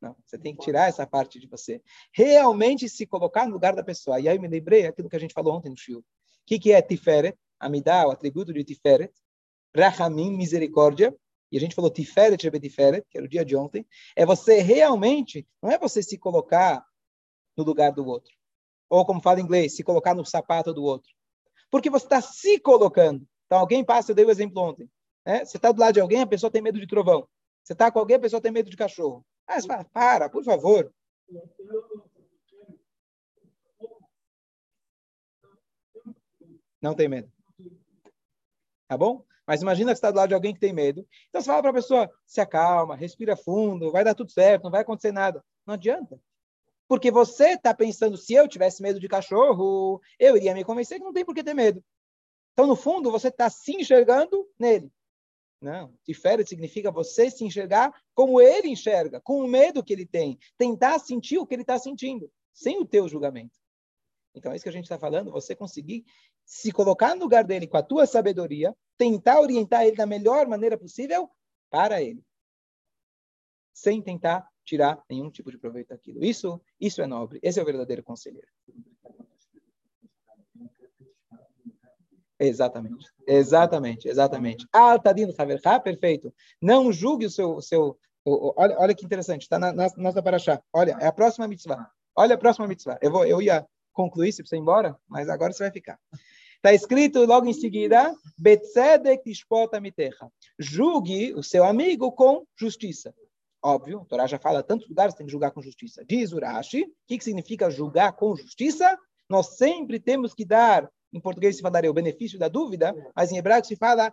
Não, 0.00 0.16
você 0.24 0.38
tem 0.38 0.54
que 0.54 0.62
tirar 0.62 0.88
essa 0.88 1.06
parte 1.06 1.40
de 1.40 1.46
você. 1.46 1.82
Realmente 2.12 2.88
se 2.88 3.06
colocar 3.06 3.46
no 3.46 3.52
lugar 3.52 3.74
da 3.74 3.82
pessoa. 3.82 4.20
E 4.20 4.28
aí 4.28 4.36
eu 4.36 4.40
me 4.40 4.48
lembrei 4.48 4.86
aquilo 4.86 5.08
que 5.08 5.16
a 5.16 5.20
gente 5.20 5.34
falou 5.34 5.56
ontem 5.56 5.70
no 5.70 5.76
Shio. 5.76 5.98
O 5.98 6.04
que, 6.46 6.58
que 6.58 6.72
é 6.72 6.80
Tiferet? 6.80 7.36
Amidá, 7.58 8.06
o 8.06 8.10
atributo 8.10 8.52
de 8.52 8.62
Tiferet. 8.62 9.12
Rahamim, 9.74 10.36
misericórdia 10.36 11.14
e 11.50 11.56
a 11.56 11.60
gente 11.60 11.74
falou 11.74 11.90
Tiferet 11.90 12.36
Tiferet, 12.36 13.04
que 13.10 13.16
era 13.16 13.26
o 13.26 13.28
dia 13.28 13.44
de 13.44 13.56
ontem, 13.56 13.86
é 14.14 14.24
você 14.26 14.60
realmente, 14.60 15.46
não 15.62 15.70
é 15.70 15.78
você 15.78 16.02
se 16.02 16.18
colocar 16.18 16.84
no 17.56 17.64
lugar 17.64 17.92
do 17.92 18.06
outro. 18.06 18.32
Ou 18.88 19.04
como 19.04 19.20
fala 19.20 19.40
em 19.40 19.44
inglês, 19.44 19.74
se 19.74 19.82
colocar 19.82 20.14
no 20.14 20.24
sapato 20.24 20.72
do 20.72 20.82
outro. 20.82 21.10
Porque 21.70 21.90
você 21.90 22.06
está 22.06 22.20
se 22.20 22.58
colocando. 22.60 23.26
Então, 23.46 23.58
alguém 23.58 23.84
passa, 23.84 24.12
eu 24.12 24.14
dei 24.14 24.24
o 24.24 24.30
exemplo 24.30 24.62
ontem. 24.62 24.90
Né? 25.26 25.44
Você 25.44 25.56
está 25.56 25.72
do 25.72 25.80
lado 25.80 25.94
de 25.94 26.00
alguém, 26.00 26.20
a 26.20 26.26
pessoa 26.26 26.50
tem 26.50 26.62
medo 26.62 26.78
de 26.78 26.86
trovão. 26.86 27.26
Você 27.62 27.72
está 27.72 27.90
com 27.90 27.98
alguém, 27.98 28.16
a 28.16 28.20
pessoa 28.20 28.40
tem 28.40 28.52
medo 28.52 28.70
de 28.70 28.76
cachorro. 28.76 29.24
Ah, 29.48 29.58
você 29.60 29.66
fala, 29.66 29.84
para, 29.86 30.28
por 30.28 30.44
favor. 30.44 30.92
Não 36.80 36.94
tem 36.94 37.08
medo. 37.08 37.32
Tá 38.86 38.96
bom? 38.96 39.24
Mas 39.46 39.62
imagina 39.62 39.92
que 39.92 39.96
está 39.96 40.10
do 40.10 40.18
lado 40.18 40.28
de 40.28 40.34
alguém 40.34 40.52
que 40.52 40.60
tem 40.60 40.74
medo. 40.74 41.06
Então 41.30 41.40
você 41.40 41.46
fala 41.46 41.62
para 41.62 41.70
a 41.70 41.74
pessoa, 41.74 42.10
se 42.26 42.40
acalma, 42.40 42.94
respira 42.94 43.34
fundo, 43.34 43.90
vai 43.90 44.04
dar 44.04 44.14
tudo 44.14 44.30
certo, 44.30 44.64
não 44.64 44.70
vai 44.70 44.82
acontecer 44.82 45.12
nada. 45.12 45.42
Não 45.66 45.74
adianta. 45.74 46.20
Porque 46.86 47.10
você 47.10 47.52
está 47.52 47.74
pensando, 47.74 48.18
se 48.18 48.34
eu 48.34 48.46
tivesse 48.46 48.82
medo 48.82 49.00
de 49.00 49.08
cachorro, 49.08 50.00
eu 50.18 50.36
iria 50.36 50.54
me 50.54 50.64
convencer 50.64 50.98
que 50.98 51.04
não 51.04 51.12
tem 51.12 51.24
por 51.24 51.34
que 51.34 51.42
ter 51.42 51.54
medo. 51.54 51.82
Então, 52.52 52.66
no 52.66 52.76
fundo, 52.76 53.10
você 53.10 53.28
está 53.28 53.48
se 53.48 53.72
enxergando 53.72 54.46
nele. 54.58 54.92
Não, 55.60 55.92
difere 56.06 56.46
significa 56.46 56.90
você 56.90 57.30
se 57.30 57.44
enxergar 57.44 57.92
como 58.14 58.40
ele 58.40 58.68
enxerga, 58.68 59.20
com 59.20 59.40
o 59.40 59.48
medo 59.48 59.82
que 59.82 59.92
ele 59.92 60.06
tem. 60.06 60.38
Tentar 60.56 60.98
sentir 61.00 61.38
o 61.38 61.46
que 61.46 61.54
ele 61.54 61.62
está 61.62 61.78
sentindo, 61.78 62.30
sem 62.52 62.78
o 62.78 62.86
teu 62.86 63.08
julgamento. 63.08 63.58
Então, 64.34 64.52
é 64.52 64.56
isso 64.56 64.62
que 64.62 64.68
a 64.68 64.72
gente 64.72 64.84
está 64.84 64.98
falando, 64.98 65.32
você 65.32 65.56
conseguir 65.56 66.04
se 66.44 66.70
colocar 66.70 67.14
no 67.14 67.22
lugar 67.22 67.44
dele 67.44 67.66
com 67.66 67.76
a 67.76 67.82
tua 67.82 68.06
sabedoria, 68.06 68.74
tentar 68.96 69.40
orientar 69.40 69.84
ele 69.84 69.96
da 69.96 70.06
melhor 70.06 70.46
maneira 70.46 70.78
possível 70.78 71.28
para 71.68 72.00
ele, 72.00 72.24
sem 73.74 74.00
tentar 74.00 74.48
tirar 74.64 75.02
nenhum 75.10 75.30
tipo 75.30 75.50
de 75.50 75.58
proveito 75.58 75.88
daquilo. 75.88 76.24
Isso, 76.24 76.60
isso 76.80 77.02
é 77.02 77.06
nobre. 77.06 77.40
Esse 77.42 77.58
é 77.58 77.62
o 77.62 77.66
verdadeiro 77.66 78.02
conselheiro. 78.02 78.48
Exatamente, 82.40 83.06
exatamente, 83.26 84.08
exatamente. 84.08 84.66
Ah, 84.72 84.98
tá 84.98 85.12
dando 85.12 85.32
saber, 85.32 85.60
tá 85.60 85.80
perfeito. 85.80 86.32
Não 86.62 86.92
julgue 86.92 87.26
o 87.26 87.30
seu, 87.30 87.60
seu 87.60 87.98
o, 88.24 88.48
o, 88.48 88.54
olha, 88.56 88.76
olha 88.78 88.94
que 88.94 89.04
interessante, 89.04 89.42
está 89.42 89.58
na, 89.58 89.72
na 89.72 89.88
nossa 89.96 90.22
paraxá. 90.22 90.62
Olha, 90.72 90.96
é 91.00 91.06
a 91.06 91.12
próxima 91.12 91.48
mitzvah. 91.48 91.90
Olha 92.16 92.34
a 92.34 92.38
próxima 92.38 92.68
mitzvah. 92.68 92.98
Eu 93.00 93.10
vou, 93.10 93.24
eu 93.24 93.40
ia 93.42 93.66
concluir 93.92 94.32
se 94.32 94.44
você 94.44 94.56
ir 94.56 94.60
embora, 94.60 94.96
mas 95.08 95.28
agora 95.28 95.52
você 95.52 95.64
vai 95.64 95.72
ficar. 95.72 95.98
Está 96.56 96.72
escrito 96.74 97.24
logo 97.24 97.46
em 97.46 97.52
seguida, 97.52 98.14
Betzedek 98.36 99.22
miterra. 99.80 100.30
Julgue 100.58 101.32
o 101.34 101.42
seu 101.42 101.64
amigo 101.64 102.10
com 102.12 102.44
justiça. 102.58 103.14
Óbvio, 103.62 104.00
a 104.00 104.04
Torá 104.04 104.26
já 104.26 104.38
fala 104.38 104.62
tantos 104.62 104.88
lugares 104.88 105.14
tem 105.14 105.26
que 105.26 105.32
julgar 105.32 105.50
com 105.50 105.62
justiça. 105.62 106.04
Diz 106.04 106.32
Urashi, 106.32 106.82
o 106.82 106.92
que, 107.06 107.18
que 107.18 107.24
significa 107.24 107.70
julgar 107.70 108.12
com 108.12 108.36
justiça? 108.36 108.98
Nós 109.28 109.56
sempre 109.56 110.00
temos 110.00 110.34
que 110.34 110.44
dar, 110.44 110.88
em 111.12 111.20
português 111.20 111.56
se 111.56 111.62
falaria 111.62 111.90
o 111.90 111.94
benefício 111.94 112.38
da 112.38 112.48
dúvida, 112.48 112.94
mas 113.14 113.32
em 113.32 113.38
hebraico 113.38 113.66
se 113.66 113.76
fala 113.76 114.12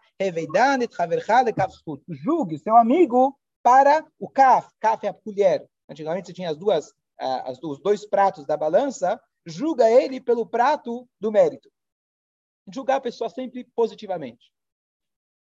Julgue 2.10 2.60
seu 2.60 2.76
amigo 2.78 3.38
para 3.62 4.06
o 4.20 4.30
kaf. 4.30 4.70
Kaf 4.80 5.06
é 5.06 5.10
a 5.10 5.14
colher. 5.14 5.68
Antigamente 5.90 6.28
você 6.28 6.34
tinha 6.34 6.50
as 6.50 6.58
duas, 6.58 6.94
ah, 7.20 7.52
as, 7.52 7.62
os 7.62 7.80
dois 7.82 8.06
pratos 8.06 8.46
da 8.46 8.56
balança. 8.56 9.20
Julga 9.46 9.90
ele 9.90 10.20
pelo 10.20 10.46
prato 10.46 11.08
do 11.20 11.32
mérito 11.32 11.70
julgar 12.72 12.98
a 12.98 13.02
pessoa 13.02 13.30
sempre 13.30 13.64
positivamente. 13.76 14.52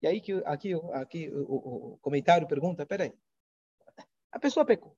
E 0.01 0.07
aí 0.07 0.21
que 0.21 0.33
aqui, 0.45 0.73
aqui 0.93 1.29
o, 1.29 1.93
o 1.93 1.97
comentário 2.01 2.47
pergunta, 2.47 2.85
peraí, 2.85 3.13
a 4.31 4.39
pessoa 4.39 4.65
pecou. 4.65 4.95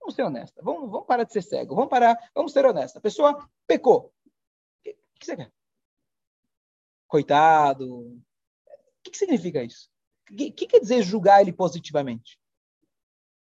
Vamos 0.00 0.14
ser 0.14 0.22
honesta, 0.22 0.62
vamos, 0.62 0.90
vamos 0.90 1.06
parar 1.06 1.24
de 1.24 1.32
ser 1.32 1.42
cego, 1.42 1.74
vamos 1.74 1.90
parar, 1.90 2.16
vamos 2.34 2.52
ser 2.52 2.64
honesta. 2.64 2.98
A 2.98 3.02
pessoa 3.02 3.46
pecou. 3.66 4.06
O 4.06 4.12
que, 4.82 4.94
que 5.18 5.26
você 5.26 5.36
quer? 5.36 5.52
Coitado. 7.10 8.02
O 8.02 8.22
que, 9.02 9.18
significa 9.18 9.64
isso? 9.64 9.90
O 10.30 10.36
que, 10.36 10.52
que 10.52 10.66
quer 10.68 10.78
dizer 10.78 11.02
julgar 11.02 11.40
ele 11.40 11.52
positivamente? 11.52 12.38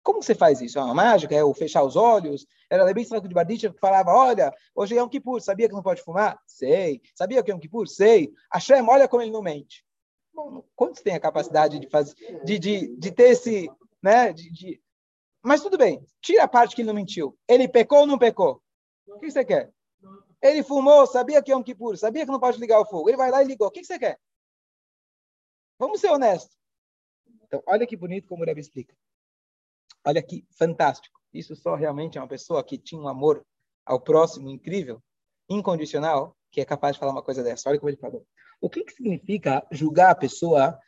Como 0.01 0.23
você 0.23 0.33
faz 0.33 0.59
isso? 0.59 0.79
É 0.79 0.83
uma 0.83 0.95
mágica? 0.95 1.35
É 1.35 1.43
o 1.43 1.53
fechar 1.53 1.83
os 1.83 1.95
olhos? 1.95 2.47
Era 2.67 2.91
bem 2.91 3.03
Slavko 3.03 3.27
de 3.27 3.35
Barditchev 3.35 3.75
que 3.75 3.79
falava, 3.79 4.09
olha, 4.09 4.51
hoje 4.73 4.97
é 4.97 5.03
um 5.03 5.07
Kippur, 5.07 5.39
sabia 5.39 5.67
que 5.67 5.75
não 5.75 5.83
pode 5.83 6.01
fumar? 6.01 6.41
Sei. 6.47 6.99
Sabia 7.13 7.43
que 7.43 7.51
é 7.51 7.55
um 7.55 7.59
Kippur? 7.59 7.87
Sei. 7.87 8.33
Hashem, 8.51 8.81
olha 8.89 9.07
como 9.07 9.21
ele 9.21 9.31
não 9.31 9.43
mente. 9.43 9.85
Bom, 10.33 10.63
quantos 10.75 11.03
têm 11.03 11.13
a 11.13 11.19
capacidade 11.19 11.77
de, 11.77 11.87
fazer, 11.89 12.15
de, 12.43 12.57
de, 12.57 12.97
de 12.97 13.11
ter 13.11 13.29
esse... 13.29 13.69
Né, 14.01 14.33
de, 14.33 14.51
de... 14.51 14.81
Mas 15.43 15.61
tudo 15.61 15.77
bem, 15.77 16.03
tira 16.19 16.43
a 16.43 16.47
parte 16.47 16.75
que 16.75 16.81
ele 16.81 16.87
não 16.87 16.95
mentiu. 16.95 17.37
Ele 17.47 17.67
pecou 17.67 17.99
ou 17.99 18.07
não 18.07 18.17
pecou? 18.17 18.63
O 19.05 19.19
que 19.19 19.29
você 19.29 19.45
quer? 19.45 19.71
Ele 20.41 20.63
fumou, 20.63 21.05
sabia 21.05 21.43
que 21.43 21.51
é 21.51 21.57
um 21.57 21.63
Kippur, 21.63 21.97
sabia 21.97 22.25
que 22.25 22.31
não 22.31 22.39
pode 22.39 22.59
ligar 22.59 22.79
o 22.79 22.85
fogo. 22.85 23.09
Ele 23.09 23.17
vai 23.17 23.29
lá 23.29 23.43
e 23.43 23.47
ligou. 23.47 23.67
O 23.67 23.71
que 23.71 23.83
você 23.83 23.99
quer? 23.99 24.19
Vamos 25.77 25.99
ser 25.99 26.09
honestos. 26.09 26.57
Então, 27.43 27.61
olha 27.65 27.85
que 27.85 27.97
bonito 27.97 28.27
como 28.27 28.43
o 28.43 28.45
Rebbe 28.45 28.61
explica. 28.61 28.95
Olha 30.05 30.21
que 30.21 30.45
fantástico. 30.57 31.19
Isso 31.33 31.55
só 31.55 31.75
realmente 31.75 32.17
é 32.17 32.21
uma 32.21 32.27
pessoa 32.27 32.63
que 32.63 32.77
tinha 32.77 33.01
um 33.01 33.07
amor 33.07 33.45
ao 33.85 33.99
próximo 33.99 34.49
incrível, 34.49 35.01
incondicional. 35.49 36.35
que 36.51 36.61
é 36.61 36.65
capaz 36.65 36.95
de 36.95 36.99
falar 36.99 37.11
uma 37.11 37.23
coisa 37.23 37.43
dessa. 37.43 37.69
Olha 37.69 37.79
como 37.79 37.89
ele 37.89 37.97
falou. 37.97 38.25
O 38.61 38.69
que, 38.69 38.83
que 38.83 38.93
significa 38.93 39.65
julgar 39.71 40.09
a 40.11 40.15
pessoa 40.15 40.79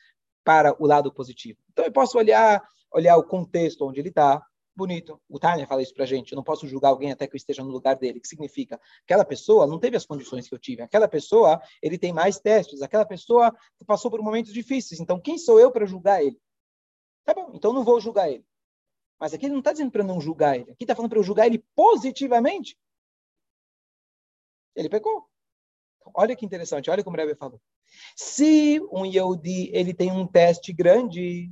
para 0.44 0.76
o 0.82 0.88
lado 0.88 1.14
positivo? 1.14 1.60
Então, 1.72 1.86
eu 1.86 1.92
posso 1.92 2.18
olhar, 2.18 2.62
olhar 2.92 3.16
o 3.18 3.24
contexto 3.24 3.88
onde 3.88 4.00
ele 4.00 4.10
está, 4.10 4.44
bonito. 4.76 5.22
O 5.30 5.40
Tânia 5.40 5.68
fala 5.68 5.82
isso 5.82 5.94
para 5.94 6.06
gente. 6.06 6.32
Eu 6.32 6.36
não 6.36 6.44
posso 6.44 6.68
julgar 6.68 6.90
alguém 6.90 7.12
até 7.12 7.28
que 7.28 7.36
eu 7.36 7.38
esteja 7.38 7.64
no 7.64 7.72
lugar 7.72 7.96
dele. 7.96 8.20
O 8.20 8.22
que 8.22 8.28
significa? 8.28 8.80
Aquela 9.04 9.26
pessoa 9.26 9.68
não 9.68 9.80
teve 9.80 9.98
as 9.98 10.06
condições 10.06 10.48
que 10.48 10.54
eu 10.54 10.60
tive. 10.60 10.82
Aquela 10.82 11.08
pessoa, 11.08 11.62
ele 11.82 11.98
tem 11.98 12.14
mais 12.14 12.40
testes. 12.40 12.82
Aquela 12.82 13.06
pessoa 13.06 13.56
passou 13.86 14.10
por 14.10 14.22
momentos 14.22 14.54
difíceis. 14.54 15.00
Então, 15.00 15.20
quem 15.20 15.38
sou 15.38 15.60
eu 15.60 15.72
para 15.72 15.86
julgar 15.86 16.24
ele? 16.24 16.40
Tá 17.24 17.34
bom, 17.34 17.52
então 17.54 17.72
não 17.74 17.84
vou 17.84 18.00
julgar 18.00 18.30
ele. 18.30 18.46
Mas 19.20 19.34
aqui 19.34 19.46
ele 19.46 19.54
não 19.54 19.60
está 19.60 19.72
dizendo 19.72 19.92
para 19.92 20.04
não 20.04 20.20
julgar 20.20 20.56
ele. 20.58 20.72
Aqui 20.72 20.84
está 20.84 20.96
falando 20.96 21.12
para 21.12 21.20
eu 21.20 21.24
julgar 21.24 21.46
ele 21.46 21.64
positivamente. 21.76 22.76
Ele 24.76 24.90
pecou. 24.90 25.30
Olha 26.16 26.36
que 26.36 26.46
interessante, 26.46 26.90
olha 26.90 27.04
como 27.04 27.16
o 27.16 27.20
Rebbe 27.20 27.36
falou. 27.36 27.62
Se 28.16 28.80
um 28.92 29.06
Yehudi 29.06 29.70
ele 29.74 29.94
tem 29.94 30.12
um 30.12 30.26
teste 30.26 30.74
grande, 30.74 31.52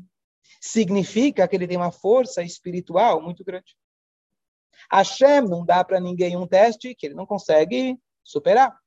significa 0.62 1.48
que 1.48 1.56
ele 1.56 1.68
tem 1.68 1.78
uma 1.78 1.92
força 1.92 2.42
espiritual 2.42 3.22
muito 3.22 3.44
grande. 3.44 3.76
Hashem 4.92 5.42
não 5.42 5.66
dá 5.66 5.84
para 5.84 6.00
ninguém 6.00 6.38
um 6.38 6.48
teste 6.48 6.96
que 6.96 7.08
ele 7.08 7.16
não 7.16 7.26
consegue 7.26 7.98
superar. 8.24 8.78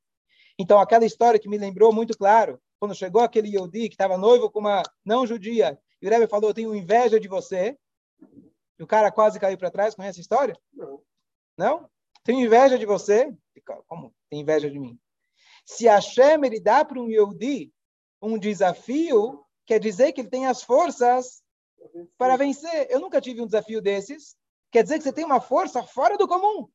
Então, 0.59 0.79
aquela 0.79 1.05
história 1.05 1.39
que 1.39 1.49
me 1.49 1.59
lembrou 1.59 1.93
muito 1.93 2.17
claro, 2.17 2.61
quando 2.79 2.95
chegou 2.95 3.23
aquele 3.23 3.49
Yehudi 3.49 3.89
que 3.89 3.95
estava 3.95 4.19
noivo 4.19 4.51
com 4.51 4.59
uma 4.59 4.83
não 5.05 5.27
judia, 5.27 5.79
e 6.01 6.07
o 6.07 6.11
Rebbe 6.11 6.27
falou, 6.27 6.51
eu 6.51 6.55
tenho 6.55 6.75
inveja 6.75 7.19
de 7.19 7.29
você, 7.29 7.79
e 8.79 8.83
o 8.83 8.87
cara 8.87 9.11
quase 9.11 9.39
caiu 9.39 9.57
para 9.57 9.71
trás, 9.71 9.95
conhece 9.95 10.19
a 10.19 10.23
história? 10.23 10.57
Não. 10.73 11.03
Não? 11.57 11.91
Tenho 12.25 12.41
inveja 12.41 12.79
de 12.79 12.87
você? 12.87 13.33
Como 13.87 14.15
tem 14.29 14.41
inveja 14.41 14.71
de 14.71 14.79
mim? 14.79 14.99
Se 15.65 15.87
Hashem 15.87 16.45
ele 16.45 16.61
dá 16.61 16.85
para 16.85 17.01
um 17.01 17.09
Yehudi 17.09 17.73
um 18.21 18.39
desafio, 18.39 19.45
quer 19.67 19.79
dizer 19.79 20.13
que 20.13 20.21
ele 20.21 20.31
tem 20.31 20.47
as 20.47 20.63
forças 20.63 21.42
para 22.17 22.37
vencer. 22.37 22.87
Eu 22.91 23.01
nunca 23.01 23.21
tive 23.21 23.41
um 23.41 23.47
desafio 23.47 23.81
desses. 23.81 24.37
Quer 24.71 24.83
dizer 24.83 24.99
que 24.99 25.05
você 25.05 25.13
tem 25.13 25.25
uma 25.25 25.41
força 25.41 25.83
fora 25.83 26.17
do 26.17 26.29
comum. 26.29 26.69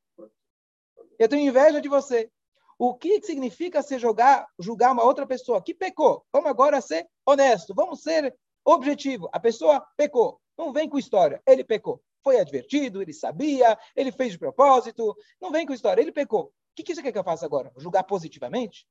Eu 1.17 1.27
tenho 1.27 1.49
inveja 1.49 1.81
de 1.81 1.89
você. 1.89 2.29
O 2.77 2.93
que 2.93 3.21
significa 3.23 3.81
se 3.81 3.97
jogar, 3.97 4.47
julgar 4.59 4.91
uma 4.91 5.03
outra 5.03 5.25
pessoa 5.25 5.61
que 5.61 5.73
pecou? 5.73 6.23
Vamos 6.31 6.49
agora 6.49 6.79
ser 6.79 7.07
honesto, 7.25 7.73
vamos 7.73 8.03
ser 8.03 8.35
objetivo. 8.63 9.27
A 9.33 9.39
pessoa 9.39 9.83
pecou. 9.97 10.39
Não 10.55 10.71
vem 10.71 10.87
com 10.87 10.99
história. 10.99 11.41
Ele 11.47 11.63
pecou. 11.63 12.01
Foi 12.23 12.39
advertido, 12.39 13.01
ele 13.01 13.13
sabia, 13.13 13.77
ele 13.95 14.11
fez 14.11 14.33
de 14.33 14.37
propósito. 14.37 15.15
Não 15.41 15.51
vem 15.51 15.65
com 15.65 15.73
história. 15.73 16.01
Ele 16.01 16.11
pecou. 16.11 16.45
O 16.45 16.51
que, 16.75 16.83
que 16.83 16.93
você 16.93 17.01
quer 17.01 17.11
que 17.11 17.17
eu 17.17 17.23
faça 17.23 17.45
agora? 17.45 17.71
Julgar 17.77 18.03
positivamente? 18.03 18.85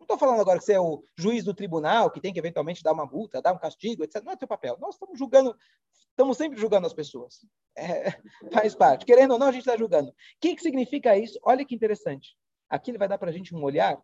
Não 0.00 0.04
estou 0.04 0.18
falando 0.18 0.40
agora 0.40 0.58
que 0.58 0.64
você 0.64 0.72
é 0.72 0.80
o 0.80 1.04
juiz 1.14 1.44
do 1.44 1.52
tribunal, 1.52 2.10
que 2.10 2.20
tem 2.20 2.32
que 2.32 2.38
eventualmente 2.38 2.82
dar 2.82 2.92
uma 2.92 3.04
multa, 3.04 3.42
dar 3.42 3.52
um 3.52 3.58
castigo, 3.58 4.02
etc. 4.02 4.24
Não 4.24 4.32
é 4.32 4.36
teu 4.36 4.48
papel. 4.48 4.78
Nós 4.80 4.94
estamos 4.94 5.18
julgando, 5.18 5.54
estamos 6.08 6.38
sempre 6.38 6.58
julgando 6.58 6.86
as 6.86 6.94
pessoas. 6.94 7.44
É, 7.76 8.10
faz 8.50 8.74
parte. 8.74 9.04
Querendo 9.04 9.32
ou 9.32 9.38
não, 9.38 9.48
a 9.48 9.52
gente 9.52 9.60
está 9.60 9.76
julgando. 9.76 10.08
O 10.08 10.14
que, 10.40 10.56
que 10.56 10.62
significa 10.62 11.18
isso? 11.18 11.38
Olha 11.42 11.64
que 11.66 11.74
interessante. 11.74 12.34
Aqui 12.68 12.90
ele 12.90 12.98
vai 12.98 13.08
dar 13.08 13.18
para 13.18 13.28
a 13.28 13.32
gente 13.32 13.54
um 13.54 13.62
olhar 13.62 14.00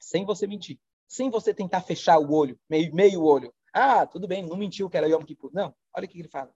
sem 0.00 0.24
você 0.24 0.48
mentir. 0.48 0.80
Sem 1.06 1.30
você 1.30 1.54
tentar 1.54 1.82
fechar 1.82 2.18
o 2.18 2.32
olho, 2.32 2.58
meio, 2.68 2.92
meio 2.92 3.22
olho. 3.22 3.54
Ah, 3.72 4.06
tudo 4.06 4.26
bem, 4.26 4.44
não 4.44 4.56
mentiu 4.56 4.90
que 4.90 4.96
era 4.96 5.08
Yom 5.08 5.22
Kippur. 5.22 5.50
Não, 5.54 5.72
olha 5.94 6.06
o 6.06 6.08
que 6.08 6.18
ele 6.18 6.28
fala. 6.28 6.52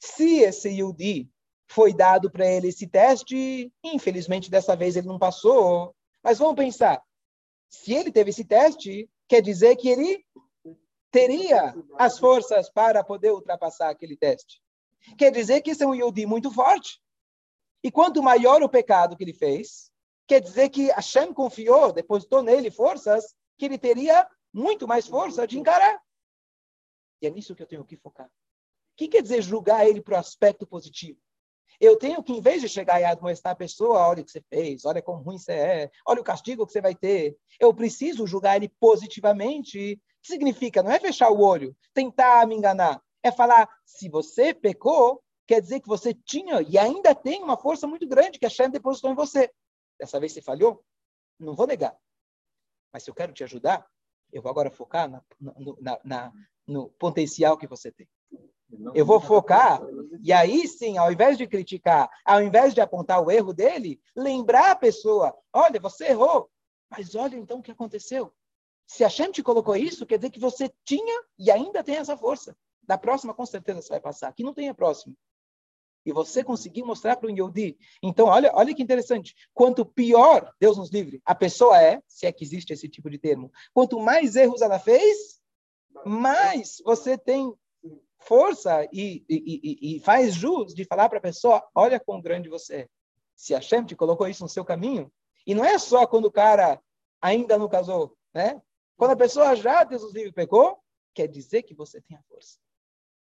Se 0.00 0.40
esse 0.40 0.68
Yudi 0.68 1.28
foi 1.68 1.92
dado 1.92 2.30
para 2.30 2.46
ele 2.46 2.68
esse 2.68 2.86
teste, 2.86 3.72
infelizmente 3.82 4.50
dessa 4.50 4.76
vez 4.76 4.96
ele 4.96 5.08
não 5.08 5.18
passou. 5.18 5.94
Mas 6.22 6.38
vamos 6.38 6.56
pensar, 6.56 7.02
se 7.68 7.92
ele 7.92 8.12
teve 8.12 8.30
esse 8.30 8.44
teste, 8.44 9.10
quer 9.28 9.40
dizer 9.40 9.76
que 9.76 9.88
ele 9.88 10.24
teria 11.10 11.74
as 11.98 12.18
forças 12.18 12.68
para 12.70 13.02
poder 13.02 13.32
ultrapassar 13.32 13.90
aquele 13.90 14.16
teste. 14.16 14.60
Quer 15.16 15.30
dizer 15.30 15.60
que 15.62 15.70
esse 15.70 15.82
é 15.82 15.86
um 15.86 15.94
Yodi 15.94 16.26
muito 16.26 16.50
forte. 16.50 17.00
E 17.82 17.90
quanto 17.90 18.22
maior 18.22 18.62
o 18.62 18.68
pecado 18.68 19.16
que 19.16 19.24
ele 19.24 19.32
fez, 19.32 19.90
quer 20.26 20.40
dizer 20.40 20.68
que 20.70 20.90
Hashem 20.90 21.32
confiou, 21.32 21.92
depositou 21.92 22.42
nele 22.42 22.70
forças 22.70 23.34
que 23.56 23.64
ele 23.64 23.78
teria 23.78 24.28
muito 24.52 24.86
mais 24.86 25.06
força 25.06 25.46
de 25.46 25.58
encarar. 25.58 26.02
E 27.22 27.26
é 27.26 27.30
nisso 27.30 27.54
que 27.54 27.62
eu 27.62 27.66
tenho 27.66 27.84
que 27.84 27.96
focar. 27.96 28.26
O 28.26 28.30
que 28.96 29.08
quer 29.08 29.22
dizer 29.22 29.42
julgar 29.42 29.86
ele 29.86 30.00
para 30.00 30.16
o 30.16 30.18
aspecto 30.18 30.66
positivo? 30.66 31.20
Eu 31.80 31.96
tenho 31.96 32.22
que, 32.22 32.32
em 32.32 32.40
vez 32.40 32.62
de 32.62 32.68
chegar 32.68 33.00
e 33.00 33.04
admoestar 33.04 33.52
a 33.52 33.56
pessoa, 33.56 34.08
olha 34.08 34.22
o 34.22 34.24
que 34.24 34.30
você 34.30 34.42
fez, 34.48 34.84
olha 34.84 35.02
como 35.02 35.22
ruim 35.22 35.38
você 35.38 35.52
é, 35.52 35.90
olha 36.06 36.20
o 36.20 36.24
castigo 36.24 36.66
que 36.66 36.72
você 36.72 36.80
vai 36.80 36.94
ter, 36.94 37.36
eu 37.60 37.72
preciso 37.74 38.26
julgar 38.26 38.56
ele 38.56 38.68
positivamente. 38.80 39.94
O 39.94 40.22
que 40.22 40.28
significa? 40.28 40.82
Não 40.82 40.90
é 40.90 40.98
fechar 40.98 41.30
o 41.30 41.40
olho, 41.40 41.76
tentar 41.92 42.46
me 42.46 42.54
enganar. 42.54 43.02
É 43.22 43.30
falar, 43.30 43.68
se 43.84 44.08
você 44.08 44.54
pecou, 44.54 45.22
quer 45.46 45.60
dizer 45.60 45.80
que 45.80 45.88
você 45.88 46.14
tinha 46.14 46.60
e 46.62 46.78
ainda 46.78 47.14
tem 47.14 47.42
uma 47.42 47.56
força 47.56 47.86
muito 47.86 48.06
grande 48.06 48.38
que 48.38 48.46
a 48.46 48.50
Shem 48.50 48.70
depositou 48.70 49.10
em 49.10 49.14
você. 49.14 49.50
Dessa 49.98 50.18
vez 50.18 50.32
você 50.32 50.42
falhou? 50.42 50.84
Não 51.38 51.54
vou 51.54 51.66
negar. 51.66 51.96
Mas 52.92 53.02
se 53.02 53.10
eu 53.10 53.14
quero 53.14 53.32
te 53.32 53.44
ajudar, 53.44 53.86
eu 54.32 54.42
vou 54.42 54.50
agora 54.50 54.70
focar 54.70 55.08
na, 55.08 55.22
na, 55.80 56.00
na, 56.04 56.32
no 56.66 56.88
potencial 56.90 57.56
que 57.56 57.66
você 57.66 57.92
tem. 57.92 58.08
Eu 58.94 59.06
vou 59.06 59.20
focar, 59.20 59.80
e 60.22 60.32
aí 60.32 60.66
sim, 60.66 60.98
ao 60.98 61.12
invés 61.12 61.38
de 61.38 61.46
criticar, 61.46 62.10
ao 62.24 62.42
invés 62.42 62.74
de 62.74 62.80
apontar 62.80 63.22
o 63.22 63.30
erro 63.30 63.52
dele, 63.52 64.00
lembrar 64.14 64.72
a 64.72 64.76
pessoa: 64.76 65.36
olha, 65.52 65.78
você 65.78 66.06
errou, 66.06 66.50
mas 66.90 67.14
olha 67.14 67.36
então 67.36 67.58
o 67.58 67.62
que 67.62 67.70
aconteceu. 67.70 68.32
Se 68.86 69.04
a 69.04 69.08
Shem 69.08 69.30
te 69.30 69.42
colocou 69.42 69.76
isso, 69.76 70.06
quer 70.06 70.18
dizer 70.18 70.30
que 70.30 70.40
você 70.40 70.72
tinha 70.84 71.22
e 71.38 71.50
ainda 71.50 71.82
tem 71.82 71.96
essa 71.96 72.16
força. 72.16 72.56
Da 72.82 72.96
próxima, 72.96 73.34
com 73.34 73.44
certeza, 73.44 73.82
você 73.82 73.88
vai 73.88 74.00
passar. 74.00 74.28
Aqui 74.28 74.44
não 74.44 74.54
tem 74.54 74.68
a 74.68 74.74
próxima. 74.74 75.14
E 76.04 76.12
você 76.12 76.44
conseguiu 76.44 76.86
mostrar 76.86 77.16
para 77.16 77.28
o 77.28 77.36
Yodi. 77.36 77.76
Então, 78.00 78.26
olha, 78.26 78.52
olha 78.54 78.72
que 78.72 78.82
interessante. 78.82 79.34
Quanto 79.52 79.84
pior, 79.84 80.54
Deus 80.60 80.76
nos 80.76 80.90
livre, 80.92 81.20
a 81.24 81.34
pessoa 81.34 81.82
é, 81.82 82.00
se 82.06 82.26
é 82.26 82.32
que 82.32 82.44
existe 82.44 82.72
esse 82.72 82.88
tipo 82.88 83.10
de 83.10 83.18
termo, 83.18 83.50
quanto 83.74 83.98
mais 83.98 84.36
erros 84.36 84.62
ela 84.62 84.78
fez, 84.78 85.40
mais 86.04 86.80
você 86.84 87.18
tem 87.18 87.52
força 88.26 88.84
e, 88.92 89.24
e, 89.28 89.96
e, 89.96 90.00
faz 90.00 90.34
jus 90.34 90.74
de 90.74 90.84
falar 90.84 91.08
para 91.08 91.18
a 91.18 91.22
pessoa: 91.22 91.66
olha 91.74 92.00
quão 92.00 92.20
grande 92.20 92.48
você 92.48 92.74
é. 92.74 92.88
Se 93.34 93.54
a 93.54 93.60
Shem 93.60 93.84
te 93.84 93.94
colocou 93.94 94.26
isso 94.28 94.42
no 94.42 94.48
seu 94.48 94.64
caminho, 94.64 95.12
e 95.46 95.54
não 95.54 95.64
é 95.64 95.78
só 95.78 96.06
quando 96.06 96.26
o 96.26 96.32
cara 96.32 96.80
ainda 97.20 97.58
não 97.58 97.68
casou, 97.68 98.16
né? 98.34 98.60
Quando 98.96 99.12
a 99.12 99.16
pessoa 99.16 99.54
já, 99.54 99.84
Deus 99.84 100.02
os 100.02 100.14
livre, 100.14 100.32
pecou, 100.32 100.78
quer 101.14 101.28
dizer 101.28 101.62
que 101.62 101.74
você 101.74 102.00
tem 102.00 102.16
a 102.16 102.22
força. 102.22 102.58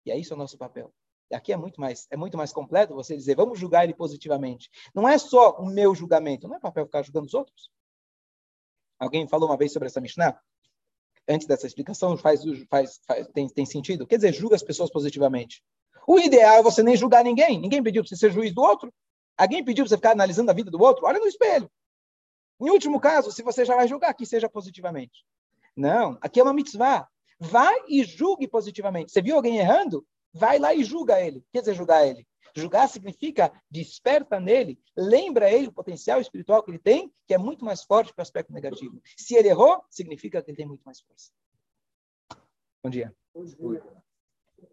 E 0.06 0.12
é 0.12 0.18
isso 0.18 0.34
o 0.34 0.38
nosso 0.38 0.58
papel. 0.58 0.92
E 1.30 1.36
aqui 1.36 1.54
é 1.54 1.58
muito 1.58 1.80
mais 1.80 2.08
é 2.10 2.18
muito 2.18 2.36
mais 2.38 2.52
completo 2.52 2.96
você 2.96 3.16
dizer, 3.16 3.36
vamos 3.36 3.60
julgar 3.60 3.84
ele 3.84 3.94
positivamente. 3.94 4.70
Não 4.94 5.08
é 5.08 5.18
só 5.18 5.52
o 5.60 5.66
meu 5.66 5.94
julgamento, 5.94 6.48
não 6.48 6.56
é 6.56 6.60
papel 6.60 6.86
ficar 6.86 7.04
julgando 7.04 7.28
os 7.28 7.34
outros. 7.34 7.72
Alguém 8.98 9.28
falou 9.28 9.48
uma 9.48 9.58
vez 9.58 9.72
sobre 9.72 9.88
essa 9.88 10.02
Mishnah? 10.02 10.42
Antes 11.30 11.48
dessa 11.48 11.68
explicação 11.68 12.18
faz, 12.18 12.42
faz, 12.70 13.00
faz, 13.06 13.28
tem, 13.28 13.48
tem 13.48 13.66
sentido? 13.66 14.08
Quer 14.08 14.16
dizer, 14.16 14.34
julga 14.34 14.56
as 14.56 14.64
pessoas 14.64 14.92
positivamente. 14.92 15.64
O 16.08 16.20
ideal 16.20 16.56
é 16.56 16.64
você 16.64 16.82
nem 16.82 16.98
julgar 16.98 17.24
ninguém. 17.24 17.60
Ninguém 17.60 17.84
pediu 17.84 18.02
para 18.02 18.10
você 18.10 18.16
ser 18.16 18.32
juiz 18.32 18.54
do 18.54 18.62
outro. 18.62 18.92
Alguém 19.38 19.64
pediu 19.64 19.84
para 19.86 19.90
você 19.90 19.98
ficar 19.98 20.12
analisando 20.12 20.50
a 20.50 20.54
vida 20.54 20.72
do 20.72 20.82
outro? 20.82 21.06
Olha 21.06 21.20
no 21.20 21.28
espelho. 21.28 21.70
Em 22.60 22.70
último 22.72 23.00
caso, 23.00 23.32
se 23.32 23.44
você 23.44 23.64
já 23.64 23.76
vai 23.76 23.88
julgar, 23.88 24.14
que 24.14 24.26
seja 24.26 24.50
positivamente. 24.50 25.24
Não, 25.76 26.18
aqui 26.20 26.40
é 26.40 26.44
uma 26.44 26.54
mitzvah. 26.54 27.08
Vai 27.40 27.76
e 27.88 28.04
julgue 28.04 28.48
positivamente. 28.48 29.12
Você 29.12 29.22
viu 29.22 29.36
alguém 29.36 29.58
errando? 29.58 30.06
Vai 30.34 30.60
lá 30.60 30.74
e 30.74 30.84
julga 30.84 31.22
ele. 31.22 31.44
Quer 31.54 31.60
dizer, 31.60 31.76
julgar 31.76 32.06
ele? 32.06 32.28
Julgar 32.62 32.88
significa 32.88 33.52
desperta 33.70 34.40
nele, 34.40 34.80
lembra 34.96 35.52
ele 35.52 35.68
o 35.68 35.74
potencial 35.74 36.20
espiritual 36.20 36.64
que 36.64 36.72
ele 36.72 36.80
tem, 36.80 37.14
que 37.28 37.34
é 37.34 37.38
muito 37.38 37.64
mais 37.66 37.84
forte 37.84 38.14
que 38.14 38.20
o 38.20 38.22
aspecto 38.22 38.54
negativo. 38.54 39.02
Se 39.18 39.36
ele 39.36 39.50
errou, 39.50 39.84
significa 39.90 40.42
que 40.42 40.52
ele 40.52 40.58
tem 40.58 40.68
muito 40.68 40.84
mais 40.84 41.00
força. 41.00 41.32
Bom 42.84 42.90
dia. 42.90 43.14
Bom 43.34 43.44
dia. 43.44 43.84